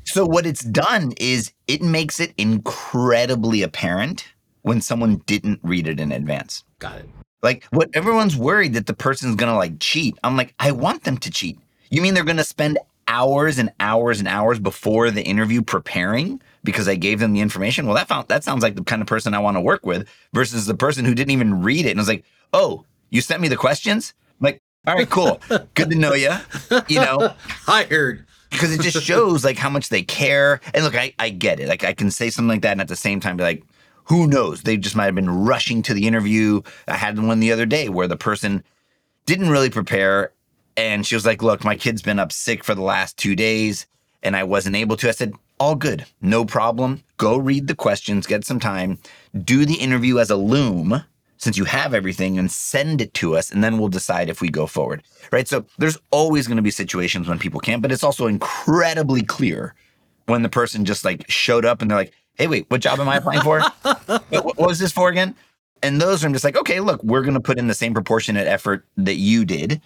[0.05, 4.25] so what it's done is it makes it incredibly apparent
[4.61, 6.63] when someone didn't read it in advance.
[6.79, 7.09] Got it.
[7.41, 10.17] Like what everyone's worried that the person's gonna like cheat.
[10.23, 11.59] I'm like, I want them to cheat.
[11.89, 16.87] You mean they're gonna spend hours and hours and hours before the interview preparing because
[16.87, 17.85] I gave them the information.
[17.85, 20.07] Well, that found that sounds like the kind of person I want to work with
[20.33, 22.23] versus the person who didn't even read it and was like,
[22.53, 25.41] "Oh, you sent me the questions." I'm like, all right, cool,
[25.73, 26.31] good to know you.
[26.87, 30.61] You know, hired because it just shows like how much they care.
[30.73, 31.67] And look, I I get it.
[31.67, 33.63] Like I can say something like that and at the same time be like,
[34.09, 34.63] who knows?
[34.63, 36.61] They just might have been rushing to the interview.
[36.87, 38.63] I had one the other day where the person
[39.25, 40.31] didn't really prepare
[40.75, 43.85] and she was like, Look, my kid's been up sick for the last two days
[44.23, 45.07] and I wasn't able to.
[45.07, 47.03] I said, All good, no problem.
[47.17, 48.97] Go read the questions, get some time,
[49.43, 51.03] do the interview as a Loom
[51.37, 54.49] since you have everything and send it to us and then we'll decide if we
[54.49, 55.03] go forward.
[55.31, 55.47] Right?
[55.47, 59.75] So there's always going to be situations when people can't, but it's also incredibly clear
[60.25, 63.07] when the person just like showed up and they're like, "Hey, wait, what job am
[63.07, 63.61] I applying for?
[63.83, 65.35] what, what was this for again?"
[65.83, 68.47] And those I'm just like, "Okay, look, we're going to put in the same proportionate
[68.47, 69.81] effort that you did."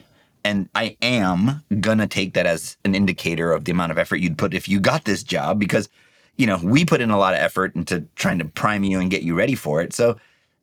[0.45, 4.17] And I am going to take that as an indicator of the amount of effort
[4.17, 5.87] you'd put if you got this job because,
[6.35, 9.09] you know, we put in a lot of effort into trying to prime you and
[9.09, 9.93] get you ready for it.
[9.93, 10.17] So,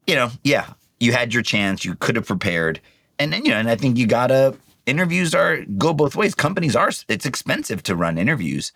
[0.07, 0.66] you know, yeah,
[0.99, 2.80] you had your chance, you could have prepared.
[3.18, 4.55] And then, you know, and I think you got to
[4.86, 6.34] interviews are go both ways.
[6.34, 8.72] Companies are it's expensive to run interviews.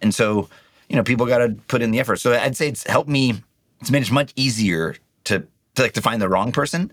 [0.00, 0.48] And so,
[0.88, 2.16] you know, people got to put in the effort.
[2.16, 3.42] So I'd say it's helped me
[3.80, 6.92] it's made it much easier to to like to find the wrong person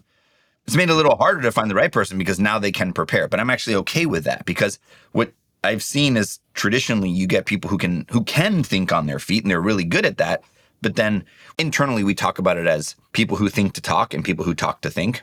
[0.65, 2.93] it's made it a little harder to find the right person because now they can
[2.93, 3.27] prepare.
[3.27, 4.79] But I'm actually okay with that because
[5.11, 5.33] what
[5.63, 9.43] I've seen is traditionally you get people who can who can think on their feet
[9.43, 10.43] and they're really good at that.
[10.81, 11.25] But then
[11.57, 14.81] internally we talk about it as people who think to talk and people who talk
[14.81, 15.21] to think.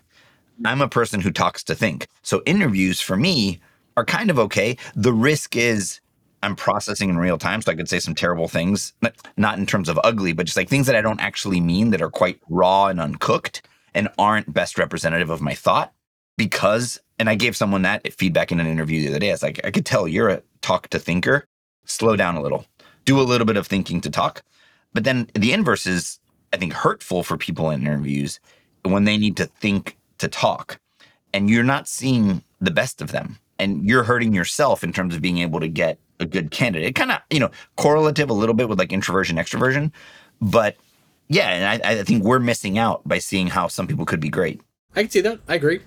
[0.65, 2.07] I'm a person who talks to think.
[2.23, 3.61] So interviews for me
[3.97, 4.77] are kind of okay.
[4.95, 6.01] The risk is
[6.43, 7.63] I'm processing in real time.
[7.63, 8.93] So I could say some terrible things,
[9.37, 12.03] not in terms of ugly, but just like things that I don't actually mean that
[12.03, 13.63] are quite raw and uncooked
[13.95, 15.93] and aren't best representative of my thought
[16.37, 19.29] because and I gave someone that feedback in an interview the other day.
[19.29, 21.45] I was like, I could tell you're a talk to thinker.
[21.85, 22.65] Slow down a little.
[23.05, 24.43] Do a little bit of thinking to talk.
[24.95, 26.19] But then the inverse is,
[26.55, 28.41] I think, hurtful for people in interviews
[28.85, 30.81] when they need to think to talk.
[31.35, 33.39] And you're not seeing the best of them.
[33.59, 36.95] And you're hurting yourself in terms of being able to get a good candidate.
[36.95, 39.91] Kind of, you know, correlative a little bit with like introversion, extroversion.
[40.41, 40.77] But
[41.29, 44.29] yeah, and I, I think we're missing out by seeing how some people could be
[44.29, 44.61] great.
[44.95, 45.41] I can see that.
[45.49, 45.81] I agree.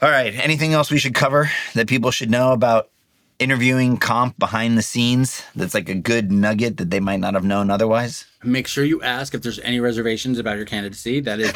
[0.00, 0.34] All right.
[0.34, 2.90] Anything else we should cover that people should know about
[3.38, 7.44] interviewing comp behind the scenes that's like a good nugget that they might not have
[7.44, 8.24] known otherwise?
[8.42, 11.20] Make sure you ask if there's any reservations about your candidacy.
[11.20, 11.52] That is,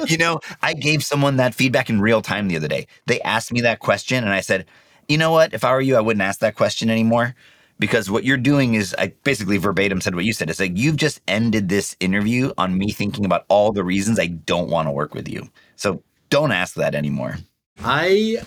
[0.10, 2.86] you know, I gave someone that feedback in real time the other day.
[3.06, 4.66] They asked me that question, and I said,
[5.08, 5.54] you know what?
[5.54, 7.34] If I were you, I wouldn't ask that question anymore
[7.78, 10.50] because what you're doing is I basically verbatim said what you said.
[10.50, 14.26] It's like you've just ended this interview on me thinking about all the reasons I
[14.26, 15.50] don't want to work with you.
[15.76, 17.36] So don't ask that anymore.
[17.84, 18.38] I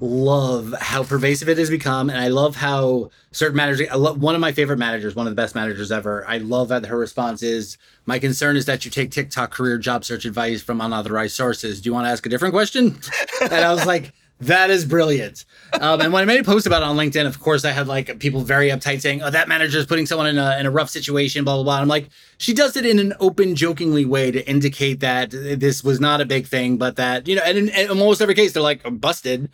[0.00, 4.34] love how pervasive it has become and i love how certain managers I love, one
[4.34, 7.40] of my favorite managers one of the best managers ever i love that her response
[7.40, 11.80] is my concern is that you take tiktok career job search advice from unauthorized sources
[11.80, 12.98] do you want to ask a different question
[13.42, 14.12] and i was like
[14.46, 15.44] that is brilliant.
[15.80, 17.86] Um, and when I made a post about it on LinkedIn, of course, I had
[17.86, 20.70] like people very uptight saying, "Oh, that manager is putting someone in a in a
[20.70, 21.80] rough situation." Blah blah blah.
[21.80, 26.00] I'm like, she does it in an open, jokingly way to indicate that this was
[26.00, 28.62] not a big thing, but that you know, and in, in almost every case, they're
[28.62, 29.48] like busted.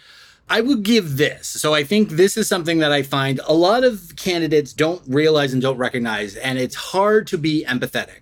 [0.50, 1.46] I would give this.
[1.46, 5.52] So I think this is something that I find a lot of candidates don't realize
[5.52, 8.20] and don't recognize, and it's hard to be empathetic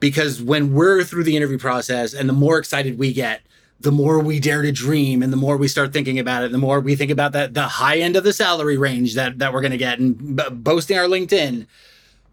[0.00, 3.42] because when we're through the interview process and the more excited we get
[3.80, 6.58] the more we dare to dream and the more we start thinking about it, the
[6.58, 9.60] more we think about that the high end of the salary range that that we're
[9.60, 11.66] going to get and b- boasting our LinkedIn,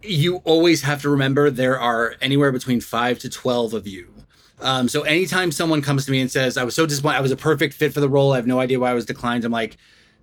[0.02, 4.08] you always have to remember there are anywhere between 5 to 12 of you.
[4.62, 7.32] Um, so anytime someone comes to me and says, I was so disappointed, I was
[7.32, 9.52] a perfect fit for the role, I have no idea why I was declined, I'm
[9.52, 9.78] like,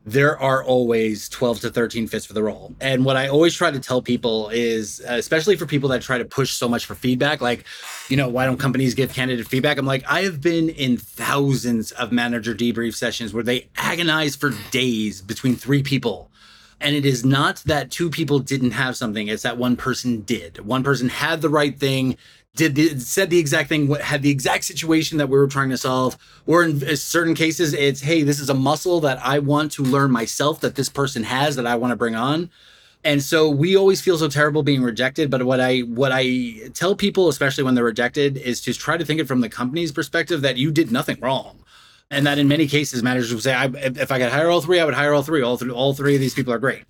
[0.06, 2.74] there are always 12 to 13 fits for the role.
[2.80, 6.24] And what I always try to tell people is, especially for people that try to
[6.24, 7.66] push so much for feedback, like,
[8.08, 9.76] you know, why don't companies give candidate feedback?
[9.76, 14.52] I'm like, I have been in thousands of manager debrief sessions where they agonize for
[14.70, 16.30] days between three people.
[16.80, 20.60] And it is not that two people didn't have something, it's that one person did.
[20.60, 22.16] One person had the right thing,
[22.56, 25.70] did the, said the exact thing, what had the exact situation that we were trying
[25.70, 26.16] to solve.
[26.46, 30.10] Or in certain cases, it's hey, this is a muscle that I want to learn
[30.10, 32.50] myself that this person has that I want to bring on.
[33.02, 35.30] And so we always feel so terrible being rejected.
[35.30, 39.04] But what I what I tell people, especially when they're rejected, is to try to
[39.04, 41.56] think it from the company's perspective that you did nothing wrong.
[42.10, 44.80] And that in many cases, managers would say, I, if I could hire all three,
[44.80, 45.42] I would hire all three.
[45.42, 46.82] All three, all three of these people are great.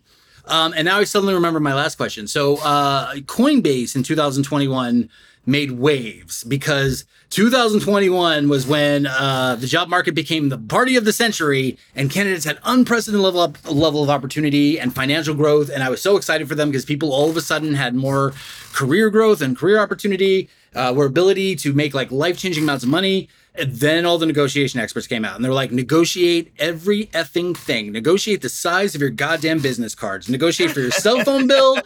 [0.47, 2.27] Um, and now I suddenly remember my last question.
[2.27, 5.09] So uh, Coinbase in 2021
[5.47, 11.13] made waves because 2021 was when uh, the job market became the party of the
[11.13, 15.89] century and candidates had unprecedented level up, level of opportunity and financial growth and i
[15.89, 18.33] was so excited for them because people all of a sudden had more
[18.73, 23.29] career growth and career opportunity uh, were ability to make like life-changing amounts of money
[23.55, 27.57] and then all the negotiation experts came out and they were like, negotiate every effing
[27.57, 27.93] thing.
[27.93, 30.29] Negotiate the size of your goddamn business cards.
[30.29, 31.79] Negotiate for your cell phone bill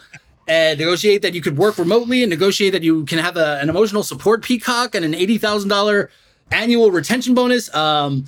[0.47, 3.69] and negotiate that you could work remotely and negotiate that you can have a, an
[3.69, 6.09] emotional support peacock and an $80,000
[6.51, 7.73] annual retention bonus.
[7.73, 8.25] Um,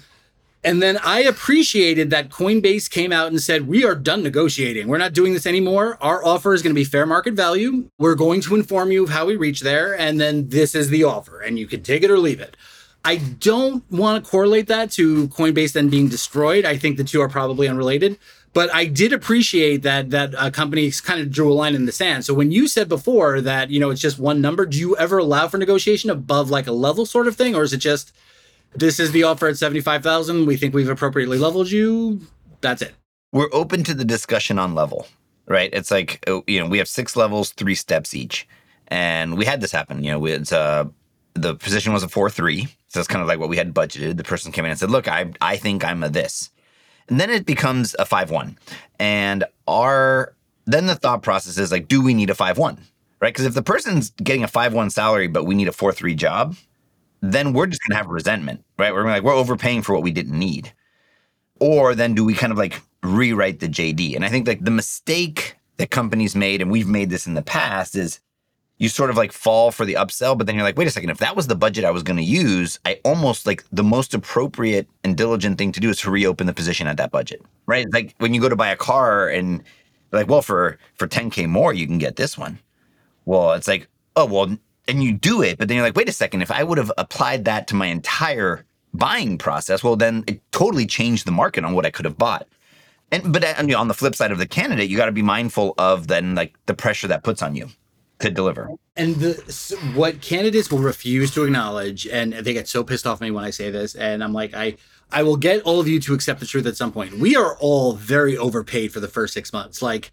[0.64, 4.88] and then I appreciated that Coinbase came out and said, We are done negotiating.
[4.88, 5.98] We're not doing this anymore.
[6.02, 7.90] Our offer is going to be fair market value.
[8.00, 9.98] We're going to inform you of how we reach there.
[9.98, 12.58] And then this is the offer, and you can take it or leave it.
[13.06, 16.66] I don't want to correlate that to Coinbase then being destroyed.
[16.66, 18.18] I think the two are probably unrelated.
[18.58, 21.92] But I did appreciate that that uh, companies kind of drew a line in the
[21.92, 22.26] sand.
[22.26, 25.20] So when you said before that you know it's just one number, do you ever
[25.20, 28.14] allow for negotiation above like a level sort of thing, or is it just
[28.74, 30.48] this is the offer at seventy five thousand?
[30.48, 32.22] We think we've appropriately leveled you.
[32.62, 32.96] That's it.
[33.32, 35.06] We're open to the discussion on level,
[35.46, 35.70] right?
[35.72, 38.48] It's like uh, you know we have six levels, three steps each,
[38.88, 40.04] and we had this happen.
[40.04, 40.86] You know, it's uh
[41.36, 44.18] the position was a four three, so it's kind of like what we had budgeted.
[44.18, 46.50] The person came in and said, "Look, I I think I'm a this."
[47.10, 48.58] And then it becomes a 5 1.
[49.00, 50.36] And our,
[50.66, 52.78] then the thought process is like, do we need a 5 1?
[53.20, 53.34] Right?
[53.34, 56.16] Because if the person's getting a 5 1 salary, but we need a 4 3
[56.16, 56.56] job,
[57.22, 58.94] then we're just going to have resentment, right?
[58.94, 60.72] We're like, we're overpaying for what we didn't need.
[61.60, 64.16] Or then do we kind of like rewrite the JD?
[64.16, 67.42] And I think like the mistake that companies made, and we've made this in the
[67.42, 68.20] past, is
[68.80, 71.10] you sort of like fall for the upsell, but then you're like, wait a second,
[71.10, 74.14] if that was the budget I was going to use, I almost like the most
[74.14, 77.92] appropriate and diligent thing to do is to reopen the position at that budget, right?
[77.92, 79.64] Like when you go to buy a car and
[80.12, 82.60] like, well, for for 10k more, you can get this one.
[83.26, 84.58] Well, it's like, oh well,
[84.88, 86.92] and you do it, but then you're like, wait a second, if I would have
[86.98, 88.64] applied that to my entire
[88.94, 92.48] buying process, well, then it totally changed the market on what I could have bought.
[93.12, 95.74] And but uh, on the flip side of the candidate, you got to be mindful
[95.80, 97.70] of then like the pressure that puts on you
[98.20, 98.70] to deliver.
[98.96, 99.34] And the
[99.94, 103.52] what candidates will refuse to acknowledge, and they get so pissed off me when I
[103.52, 104.78] say this, and I'm like, I
[105.12, 107.18] I will get all of you to accept the truth at some point.
[107.18, 109.82] We are all very overpaid for the first six months.
[109.82, 110.12] Like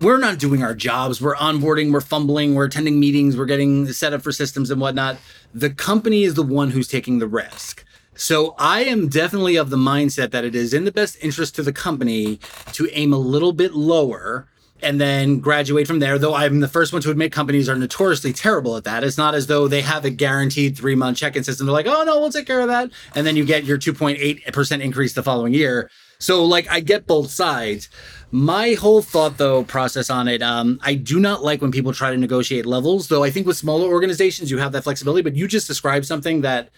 [0.00, 1.20] we're not doing our jobs.
[1.20, 5.16] We're onboarding, we're fumbling, we're attending meetings, we're getting set up for systems and whatnot.
[5.54, 7.84] The company is the one who's taking the risk.
[8.14, 11.62] So I am definitely of the mindset that it is in the best interest to
[11.62, 12.40] the company
[12.72, 14.48] to aim a little bit lower
[14.82, 16.18] and then graduate from there.
[16.18, 19.04] Though I'm the first one to admit companies are notoriously terrible at that.
[19.04, 21.66] It's not as though they have a guaranteed three month check in system.
[21.66, 22.90] They're like, oh no, we'll take care of that.
[23.14, 25.90] And then you get your 2.8% increase the following year.
[26.18, 27.88] So like I get both sides.
[28.30, 32.10] My whole thought though process on it, um, I do not like when people try
[32.10, 35.46] to negotiate levels, though I think with smaller organizations you have that flexibility, but you
[35.46, 36.70] just described something that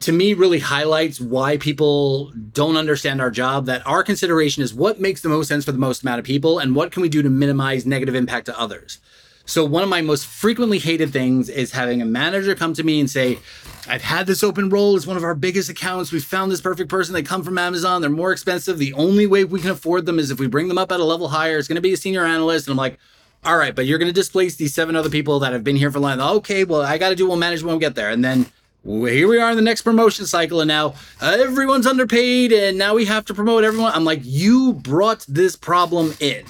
[0.00, 5.00] to me really highlights why people don't understand our job that our consideration is what
[5.00, 7.22] makes the most sense for the most amount of people and what can we do
[7.22, 9.00] to minimize negative impact to others.
[9.44, 13.00] So one of my most frequently hated things is having a manager come to me
[13.00, 13.38] and say
[13.88, 14.94] i've had this open role.
[14.94, 16.12] It's one of our biggest accounts.
[16.12, 17.14] We found this perfect person.
[17.14, 18.00] They come from amazon.
[18.00, 18.78] They're more expensive.
[18.78, 21.04] The only way we can afford them is if we bring them up at a
[21.04, 21.58] level higher.
[21.58, 22.68] It's going to be a senior analyst.
[22.68, 22.98] And i'm like
[23.44, 25.92] all right but you're going to displace these seven other people that have been here
[25.92, 28.10] for a long okay well i got to do well management when we get there.
[28.10, 28.46] And then
[28.88, 33.04] here we are in the next promotion cycle and now everyone's underpaid and now we
[33.04, 33.92] have to promote everyone.
[33.92, 36.46] I'm like you brought this problem in.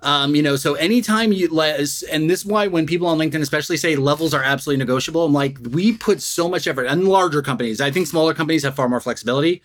[0.00, 1.78] Um, you know so anytime you let
[2.10, 5.32] and this is why when people on linkedin especially say levels are absolutely negotiable i'm
[5.32, 8.88] like we put so much effort and larger companies i think smaller companies have far
[8.88, 9.62] more flexibility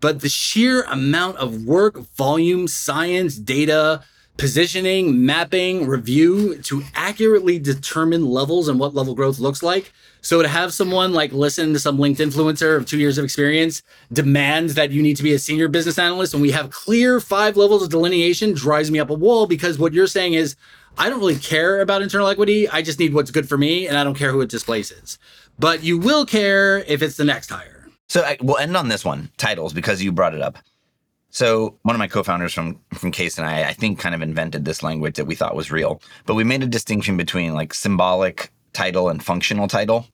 [0.00, 4.04] but the sheer amount of work volume science data
[4.38, 10.48] positioning mapping review to accurately determine levels and what level growth looks like so to
[10.48, 13.82] have someone like listen to some LinkedIn influencer of two years of experience
[14.12, 17.56] demands that you need to be a senior business analyst and we have clear five
[17.56, 20.56] levels of delineation drives me up a wall because what you're saying is
[20.96, 22.68] I don't really care about internal equity.
[22.68, 25.18] I just need what's good for me and I don't care who it displaces.
[25.58, 27.88] But you will care if it's the next hire.
[28.08, 30.58] So I, we'll end on this one, titles, because you brought it up.
[31.30, 34.64] So one of my co-founders from from Case and I, I think, kind of invented
[34.64, 36.00] this language that we thought was real.
[36.26, 40.06] But we made a distinction between like symbolic title and functional title.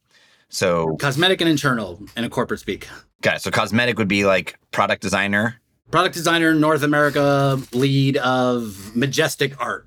[0.48, 2.88] So cosmetic and internal in a corporate speak.
[3.22, 3.42] Got it.
[3.42, 5.60] So cosmetic would be like product designer.
[5.90, 9.86] Product designer, North America lead of majestic art.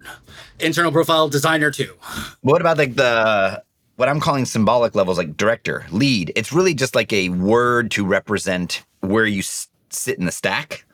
[0.60, 1.94] Internal profile designer too.
[2.42, 3.64] What about like the
[3.98, 6.32] what I'm calling symbolic levels, like director, lead?
[6.36, 10.86] It's really just like a word to represent where you s- sit in the stack.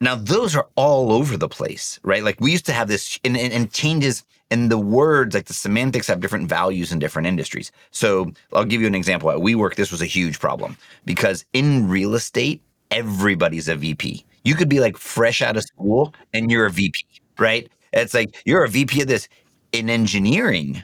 [0.00, 2.22] Now, those are all over the place, right?
[2.22, 5.54] Like we used to have this, and, and, and changes in the words, like the
[5.54, 7.70] semantics have different values in different industries.
[7.90, 9.30] So I'll give you an example.
[9.30, 14.24] At WeWork, this was a huge problem because in real estate, everybody's a VP.
[14.44, 16.98] You could be like fresh out of school and you're a VP,
[17.38, 17.70] right?
[17.92, 19.28] It's like you're a VP of this.
[19.72, 20.82] In engineering,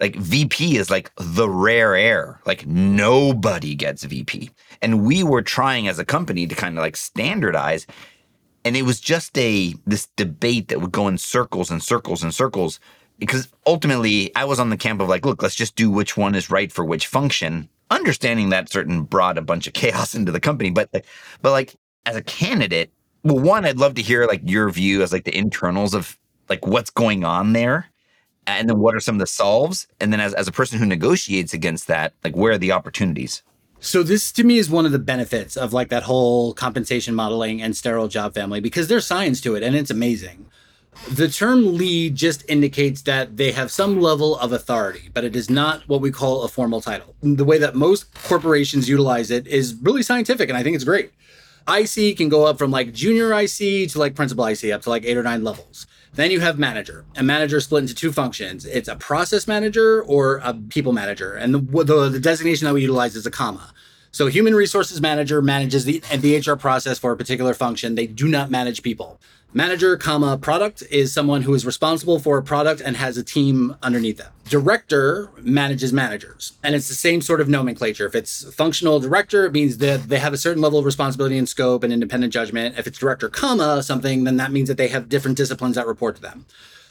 [0.00, 2.40] like VP is like the rare air.
[2.46, 4.50] Like nobody gets VP.
[4.82, 7.86] And we were trying as a company to kind of like standardize.
[8.64, 12.34] And it was just a this debate that would go in circles and circles and
[12.34, 12.80] circles.
[13.18, 16.34] Because ultimately I was on the camp of like, look, let's just do which one
[16.34, 20.40] is right for which function, understanding that certain brought a bunch of chaos into the
[20.40, 20.70] company.
[20.70, 21.06] But like,
[21.42, 21.74] but like
[22.06, 22.90] as a candidate,
[23.22, 26.66] well, one, I'd love to hear like your view as like the internals of like
[26.66, 27.88] what's going on there
[28.46, 30.86] and then what are some of the solves and then as, as a person who
[30.86, 33.42] negotiates against that like where are the opportunities
[33.84, 37.60] so this to me is one of the benefits of like that whole compensation modeling
[37.60, 40.46] and sterile job family because there's science to it and it's amazing
[41.10, 45.50] the term lead just indicates that they have some level of authority, but it is
[45.50, 47.14] not what we call a formal title.
[47.22, 51.12] The way that most corporations utilize it is really scientific, and I think it's great.
[51.68, 55.04] IC can go up from like junior IC to like principal IC up to like
[55.04, 55.86] eight or nine levels.
[56.14, 57.04] Then you have manager.
[57.16, 58.64] A manager split into two functions.
[58.64, 61.34] It's a process manager or a people manager.
[61.34, 63.72] And the, the, the designation that we utilize is a comma.
[64.12, 67.96] So human resources manager manages the, the HR process for a particular function.
[67.96, 69.20] They do not manage people.
[69.56, 73.76] Manager, comma, product is someone who is responsible for a product and has a team
[73.84, 74.32] underneath them.
[74.48, 76.54] Director manages managers.
[76.64, 78.04] And it's the same sort of nomenclature.
[78.04, 81.48] If it's functional director, it means that they have a certain level of responsibility and
[81.48, 82.76] scope and independent judgment.
[82.76, 86.16] If it's director, comma, something, then that means that they have different disciplines that report
[86.16, 86.46] to them.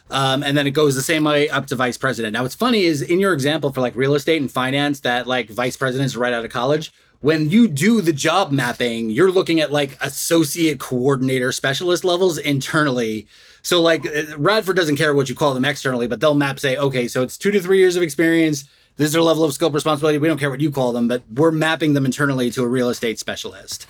[0.09, 2.31] Um, and then it goes the same way up to vice president.
[2.31, 5.49] Now, what's funny is in your example for like real estate and finance, that like
[5.49, 6.93] vice presidents right out of college,
[7.23, 13.27] when you do the job mapping, you're looking at like associate coordinator specialist levels internally.
[13.61, 16.75] So like uh, Radford doesn't care what you call them externally, but they'll map say,
[16.75, 18.65] okay, so it's two to three years of experience.
[18.97, 20.17] This is their level of scope responsibility.
[20.17, 22.89] We don't care what you call them, but we're mapping them internally to a real
[22.89, 23.87] estate specialist.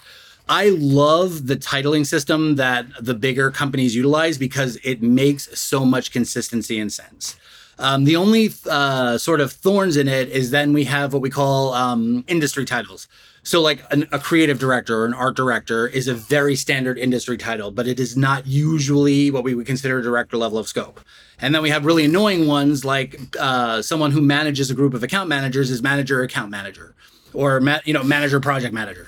[0.47, 6.11] I love the titling system that the bigger companies utilize because it makes so much
[6.11, 7.35] consistency and sense.
[7.79, 11.29] Um, the only uh, sort of thorns in it is then we have what we
[11.29, 13.07] call um, industry titles.
[13.45, 17.37] So, like an, a creative director or an art director is a very standard industry
[17.37, 21.01] title, but it is not usually what we would consider a director level of scope.
[21.39, 25.03] And then we have really annoying ones like uh, someone who manages a group of
[25.03, 26.95] account managers is manager account manager,
[27.33, 29.07] or ma- you know manager project manager.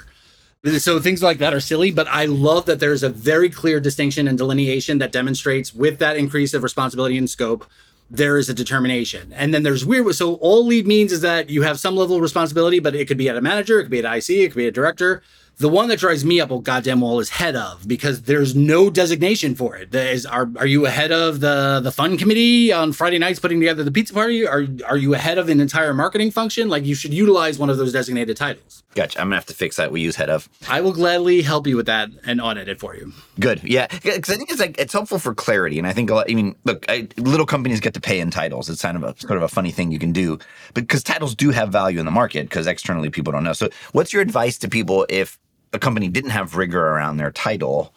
[0.80, 4.28] So things like that are silly, but I love that there's a very clear distinction
[4.28, 7.66] and delineation that demonstrates with that increase of responsibility and scope
[8.10, 9.34] there is a determination.
[9.34, 10.14] And then there's weird.
[10.16, 13.18] So all lead means is that you have some level of responsibility, but it could
[13.18, 15.22] be at a manager, it could be at IC, it could be a director.
[15.58, 18.90] The one that drives me up a goddamn wall is head of because there's no
[18.90, 19.96] designation for it.
[19.96, 23.84] Is, are are you ahead of the the fun committee on Friday nights putting together
[23.84, 24.46] the pizza party?
[24.46, 26.68] Are are you ahead of an entire marketing function?
[26.68, 28.84] Like you should utilize one of those designated titles.
[28.96, 29.20] Gotcha.
[29.20, 29.92] I'm gonna have to fix that.
[29.92, 30.50] We use head of.
[30.68, 33.14] I will gladly help you with that and audit it for you.
[33.40, 33.62] Good.
[33.64, 36.30] Yeah, because I think it's like it's helpful for clarity, and I think a lot.
[36.30, 38.70] I mean, look, I, little companies get to pay in titles.
[38.70, 40.38] It's kind of a sort of a funny thing you can do,
[40.74, 43.54] because titles do have value in the market because externally people don't know.
[43.54, 45.38] So, what's your advice to people if
[45.74, 47.94] a company didn't have rigor around their title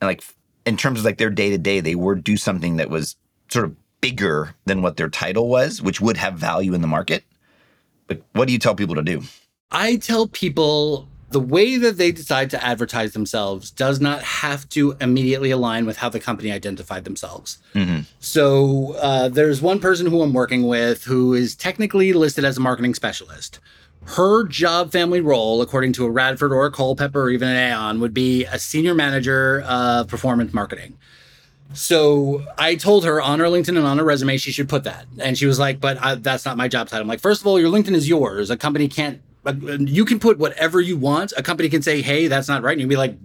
[0.00, 0.22] and like
[0.66, 3.16] in terms of like their day to day, they would do something that was
[3.50, 7.24] sort of bigger than what their title was, which would have value in the market.
[8.06, 9.22] But what do you tell people to do?
[9.70, 14.96] I tell people the way that they decide to advertise themselves does not have to
[15.00, 17.58] immediately align with how the company identified themselves.
[17.74, 18.00] Mm-hmm.
[18.18, 22.60] So uh, there's one person who I'm working with who is technically listed as a
[22.60, 23.60] marketing specialist
[24.04, 28.00] her job family role, according to a Radford or a Culpepper or even an Aon,
[28.00, 30.96] would be a senior manager of performance marketing.
[31.72, 35.06] So I told her on her LinkedIn and on her resume she should put that,
[35.18, 37.46] and she was like, "But I, that's not my job title." I'm like, first of
[37.46, 38.50] all, your LinkedIn is yours.
[38.50, 39.20] A company can't.
[39.68, 41.32] You can put whatever you want.
[41.36, 43.16] A company can say, "Hey, that's not right," and you'd be like,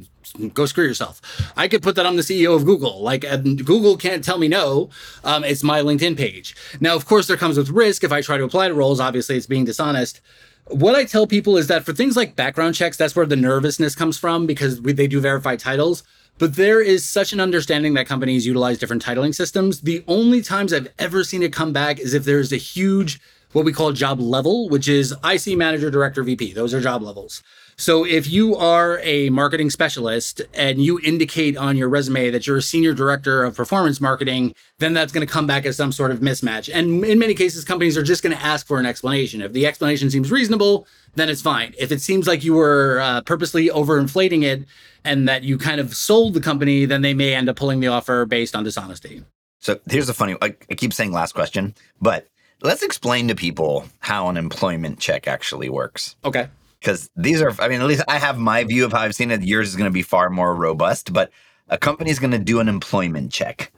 [0.53, 1.21] "Go screw yourself."
[1.57, 3.01] I could put that on the CEO of Google.
[3.01, 4.91] Like Google can't tell me no.
[5.23, 6.55] Um, it's my LinkedIn page.
[6.79, 8.99] Now, of course, there comes with risk if I try to apply to roles.
[8.99, 10.21] Obviously, it's being dishonest.
[10.67, 13.93] What I tell people is that for things like background checks, that's where the nervousness
[13.93, 16.03] comes from because we, they do verify titles.
[16.39, 19.81] But there is such an understanding that companies utilize different titling systems.
[19.81, 23.63] The only times I've ever seen it come back is if there's a huge, what
[23.63, 26.53] we call job level, which is IC manager, director, VP.
[26.53, 27.43] Those are job levels.
[27.77, 32.57] So if you are a marketing specialist and you indicate on your resume that you're
[32.57, 36.11] a senior director of performance marketing, then that's going to come back as some sort
[36.11, 36.73] of mismatch.
[36.73, 39.41] And in many cases, companies are just going to ask for an explanation.
[39.41, 41.73] If the explanation seems reasonable, then it's fine.
[41.77, 44.63] If it seems like you were uh, purposely overinflating it
[45.03, 47.87] and that you kind of sold the company, then they may end up pulling the
[47.87, 49.21] offer based on dishonesty.
[49.59, 52.27] So here's the funny I, I keep saying last question, but
[52.61, 56.15] let's explain to people how an employment check actually works.
[56.23, 56.47] Okay
[56.85, 59.31] because these are i mean at least i have my view of how i've seen
[59.31, 59.41] it.
[59.41, 61.31] Yours is going to be far more robust but
[61.69, 63.71] a company is going to do an employment check.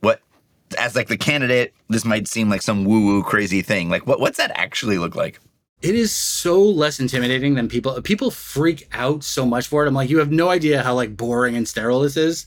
[0.00, 0.20] What
[0.76, 3.88] as like the candidate this might seem like some woo woo crazy thing.
[3.88, 5.40] Like what, what's that actually look like?
[5.80, 9.88] It is so less intimidating than people people freak out so much for it.
[9.88, 12.46] I'm like you have no idea how like boring and sterile this is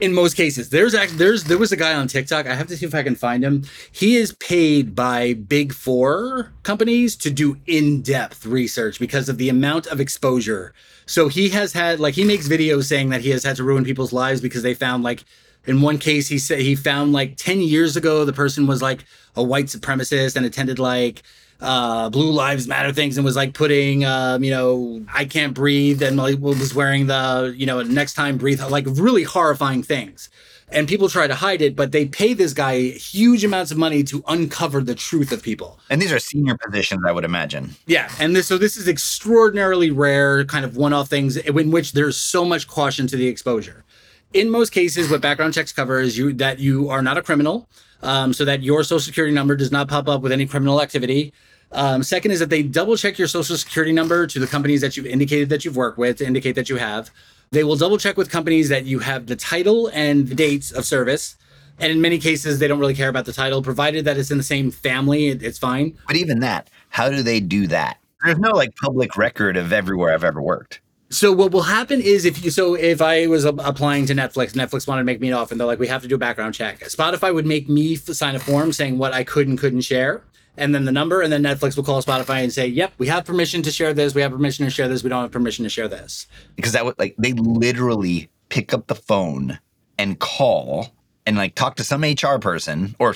[0.00, 2.76] in most cases there's actually there's there was a guy on tiktok i have to
[2.76, 3.64] see if i can find him.
[3.92, 9.86] He is paid by big four companies to do in-depth research because of the amount
[9.86, 10.74] of exposure.
[11.06, 13.84] So he has had like he makes videos saying that he has had to ruin
[13.84, 15.24] people's lives because they found like
[15.66, 19.04] in one case he said he found like 10 years ago the person was like
[19.36, 21.22] a white supremacist and attended like
[21.64, 26.02] uh, Blue Lives Matter things and was like putting, um, you know, I can't breathe
[26.02, 30.28] and like was wearing the, you know, next time breathe, like really horrifying things.
[30.70, 34.02] And people try to hide it, but they pay this guy huge amounts of money
[34.04, 35.78] to uncover the truth of people.
[35.90, 37.76] And these are senior positions, I would imagine.
[37.86, 42.16] Yeah, and this so this is extraordinarily rare, kind of one-off things in which there's
[42.16, 43.84] so much caution to the exposure.
[44.32, 47.68] In most cases, what background checks cover is you that you are not a criminal,
[48.02, 51.32] um, so that your social security number does not pop up with any criminal activity.
[51.74, 54.96] Um, second is that they double check your social security number to the companies that
[54.96, 57.10] you've indicated that you've worked with to indicate that you have.
[57.50, 60.84] They will double check with companies that you have the title and the dates of
[60.84, 61.36] service.
[61.80, 64.38] And in many cases, they don't really care about the title, provided that it's in
[64.38, 65.98] the same family, it's fine.
[66.06, 67.98] But even that, how do they do that?
[68.24, 70.80] There's no like public record of everywhere I've ever worked.
[71.10, 74.86] So what will happen is if you so if I was applying to Netflix, Netflix
[74.86, 76.54] wanted to make me an offer, and they're like, we have to do a background
[76.54, 76.80] check.
[76.80, 80.22] Spotify would make me sign a form saying what I could and couldn't share,
[80.56, 83.24] and then the number, and then Netflix will call Spotify and say, "Yep, we have
[83.24, 84.14] permission to share this.
[84.14, 85.02] We have permission to share this.
[85.02, 86.26] We don't have permission to share this."
[86.56, 89.58] Because that would like they literally pick up the phone
[89.98, 90.92] and call
[91.26, 93.14] and like talk to some HR person, or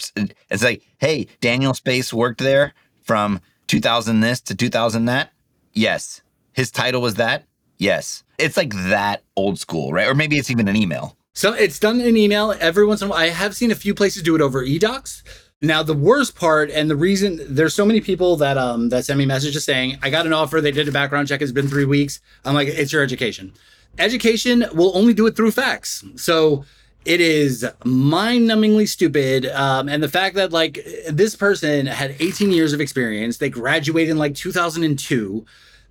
[0.51, 5.33] it's like, "Hey, Daniel Space worked there from 2000 this to 2000 that."
[5.73, 6.23] Yes,
[6.53, 7.45] his title was that
[7.79, 8.25] Yes.
[8.39, 10.09] It's like that old school, right?
[10.09, 11.17] Or maybe it's even an email.
[11.33, 13.21] So it's done in email every once in a while.
[13.21, 15.23] I have seen a few places do it over eDocs.
[15.61, 19.19] Now the worst part and the reason there's so many people that um that send
[19.19, 21.85] me messages saying I got an offer, they did a background check, it's been three
[21.85, 22.21] weeks.
[22.45, 23.53] I'm like, it's your education.
[23.99, 26.05] Education will only do it through fax.
[26.15, 26.65] So
[27.05, 32.73] it is mind-numbingly stupid um, and the fact that like this person had 18 years
[32.73, 35.45] of experience they graduated in like 2002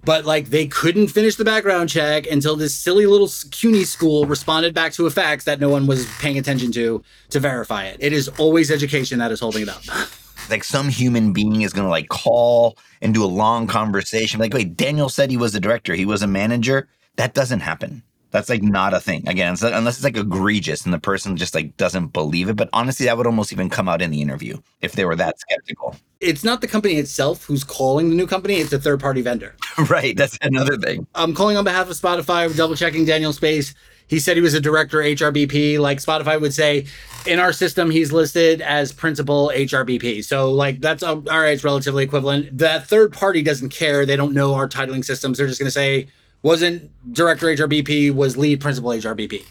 [0.03, 4.73] but like they couldn't finish the background check until this silly little CUNY school responded
[4.73, 7.97] back to a fax that no one was paying attention to to verify it.
[7.99, 9.81] It is always education that is holding it up.
[10.49, 14.39] like some human being is going to like call and do a long conversation.
[14.39, 16.87] Like, wait, Daniel said he was a director, he was a manager.
[17.15, 18.03] That doesn't happen.
[18.37, 19.27] That's like not a thing.
[19.27, 22.55] Again, it's, unless it's like egregious and the person just like doesn't believe it.
[22.55, 25.39] But honestly, that would almost even come out in the interview if they were that
[25.39, 25.95] skeptical.
[26.19, 29.55] It's not the company itself who's calling the new company, it's a third party vendor.
[29.89, 30.15] right.
[30.15, 31.07] That's another thing.
[31.15, 33.73] I'm calling on behalf of Spotify, double checking Daniel Space.
[34.05, 35.79] He said he was a director HRBP.
[35.79, 36.85] Like Spotify would say,
[37.25, 40.23] in our system, he's listed as principal HRBP.
[40.23, 42.55] So, like, that's um, all right, it's relatively equivalent.
[42.55, 44.05] That third party doesn't care.
[44.05, 45.39] They don't know our titling systems.
[45.39, 46.07] They're just going to say,
[46.47, 49.45] wasn't director HRBP, was lead principal HRBP.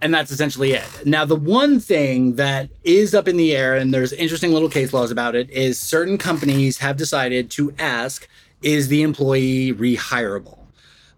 [0.00, 1.06] And that's essentially it.
[1.06, 4.92] Now, the one thing that is up in the air, and there's interesting little case
[4.92, 8.26] laws about it, is certain companies have decided to ask,
[8.62, 10.58] is the employee rehirable?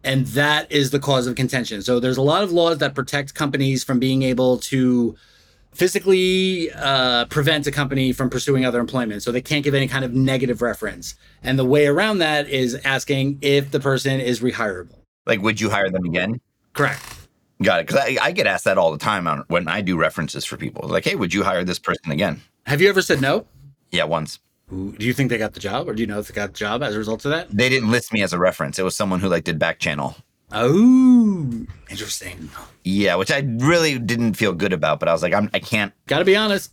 [0.05, 1.81] And that is the cause of contention.
[1.81, 5.17] So there's a lot of laws that protect companies from being able to
[5.73, 9.23] physically uh, prevent a company from pursuing other employment.
[9.23, 11.15] So they can't give any kind of negative reference.
[11.43, 15.02] And the way around that is asking if the person is rehirable.
[15.27, 16.41] Like, would you hire them again?
[16.73, 17.03] Correct.
[17.63, 17.87] Got it.
[17.87, 20.57] Because I, I, get asked that all the time on, when I do references for
[20.57, 20.89] people.
[20.89, 22.41] Like, hey, would you hire this person again?
[22.67, 23.47] Have you ever said no?
[23.91, 24.41] Yeah, once.
[24.71, 26.59] Do you think they got the job, or do you know if they got the
[26.59, 27.51] job as a result of that?
[27.51, 28.79] They didn't list me as a reference.
[28.79, 30.17] It was someone who like did back channel.
[30.51, 32.51] Oh, interesting.
[32.83, 35.93] Yeah, which I really didn't feel good about, but I was like, I'm, I can't.
[36.07, 36.73] Got to be honest.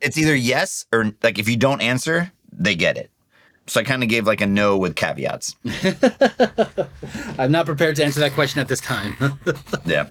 [0.00, 3.10] It's either yes or like if you don't answer, they get it.
[3.68, 5.56] So I kind of gave like a no with caveats.
[7.38, 9.16] I'm not prepared to answer that question at this time.
[9.84, 10.08] yeah.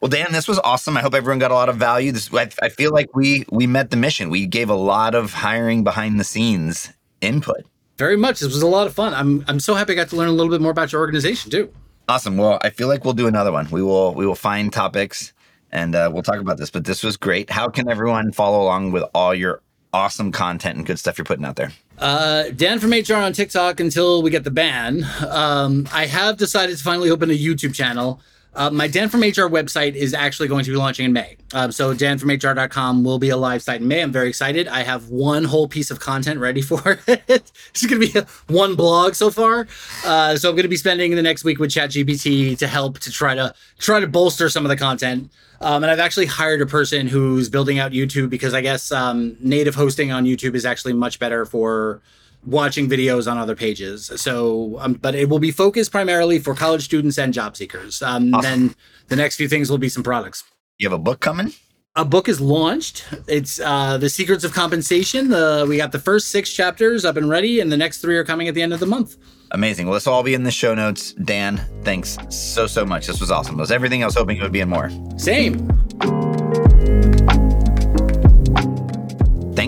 [0.00, 0.96] Well, Dan, this was awesome.
[0.96, 2.12] I hope everyone got a lot of value.
[2.12, 4.30] This, I, I feel like we we met the mission.
[4.30, 7.62] We gave a lot of hiring behind the scenes input.
[7.96, 8.40] Very much.
[8.40, 9.14] This was a lot of fun.
[9.14, 11.50] I'm I'm so happy I got to learn a little bit more about your organization
[11.50, 11.72] too.
[12.08, 12.36] Awesome.
[12.36, 13.68] Well, I feel like we'll do another one.
[13.70, 15.32] We will we will find topics
[15.72, 16.70] and uh, we'll talk about this.
[16.70, 17.50] But this was great.
[17.50, 19.62] How can everyone follow along with all your
[19.94, 21.72] awesome content and good stuff you're putting out there?
[21.98, 25.06] Uh, Dan from HR on TikTok until we get the ban.
[25.28, 28.20] Um, I have decided to finally open a YouTube channel.
[28.56, 31.36] Uh, my Dan from HR website is actually going to be launching in May.
[31.52, 34.00] Um, so danfromhr.com will be a live site in May.
[34.00, 34.68] I'm very excited.
[34.68, 37.24] I have one whole piece of content ready for it.
[37.28, 39.66] it's going to be one blog so far.
[40.04, 43.10] Uh, so I'm going to be spending the next week with ChatGPT to help to
[43.10, 45.30] try to try to bolster some of the content.
[45.60, 49.36] Um, and I've actually hired a person who's building out YouTube because I guess um,
[49.40, 52.02] native hosting on YouTube is actually much better for
[52.46, 54.10] watching videos on other pages.
[54.16, 58.02] So, um, but it will be focused primarily for college students and job seekers.
[58.02, 58.42] Um, awesome.
[58.42, 58.74] Then
[59.08, 60.44] the next few things will be some products.
[60.78, 61.52] You have a book coming?
[61.96, 63.06] A book is launched.
[63.28, 65.32] It's uh, The Secrets of Compensation.
[65.32, 68.24] Uh, we got the first six chapters up and ready, and the next three are
[68.24, 69.16] coming at the end of the month.
[69.52, 69.86] Amazing.
[69.86, 71.12] Well, this will all be in the show notes.
[71.12, 73.06] Dan, thanks so, so much.
[73.06, 73.54] This was awesome.
[73.54, 74.90] It was everything I was hoping it would be and more.
[75.16, 75.68] Same.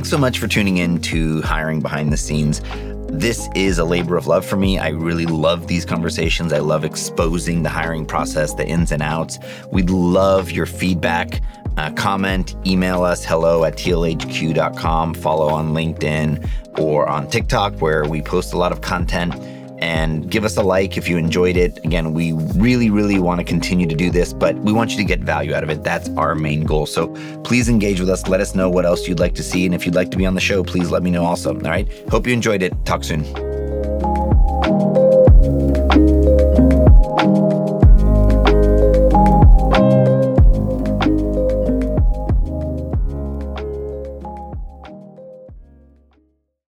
[0.07, 2.61] Thanks so much for tuning in to Hiring Behind the Scenes.
[3.09, 4.79] This is a labor of love for me.
[4.79, 6.53] I really love these conversations.
[6.53, 9.41] I love exposing the hiring process, the ins and outs.
[9.73, 11.41] We'd love your feedback.
[11.77, 18.23] Uh, comment, email us hello at tealhq.com, follow on LinkedIn or on TikTok, where we
[18.23, 19.35] post a lot of content
[19.79, 21.79] and give us a like if you enjoyed it.
[21.85, 25.05] Again, we really, really want to continue to do this, but we want you to
[25.05, 25.83] get value out of it.
[25.85, 26.87] That's our main goal.
[26.87, 27.09] So
[27.45, 28.27] please engage with us.
[28.29, 29.67] Let us know what else you'd like to see.
[29.67, 31.55] And if you'd like to be on the show, please let me know also.
[31.55, 31.87] All right.
[32.09, 32.73] Hope you enjoyed it.
[32.85, 33.66] Talk soon.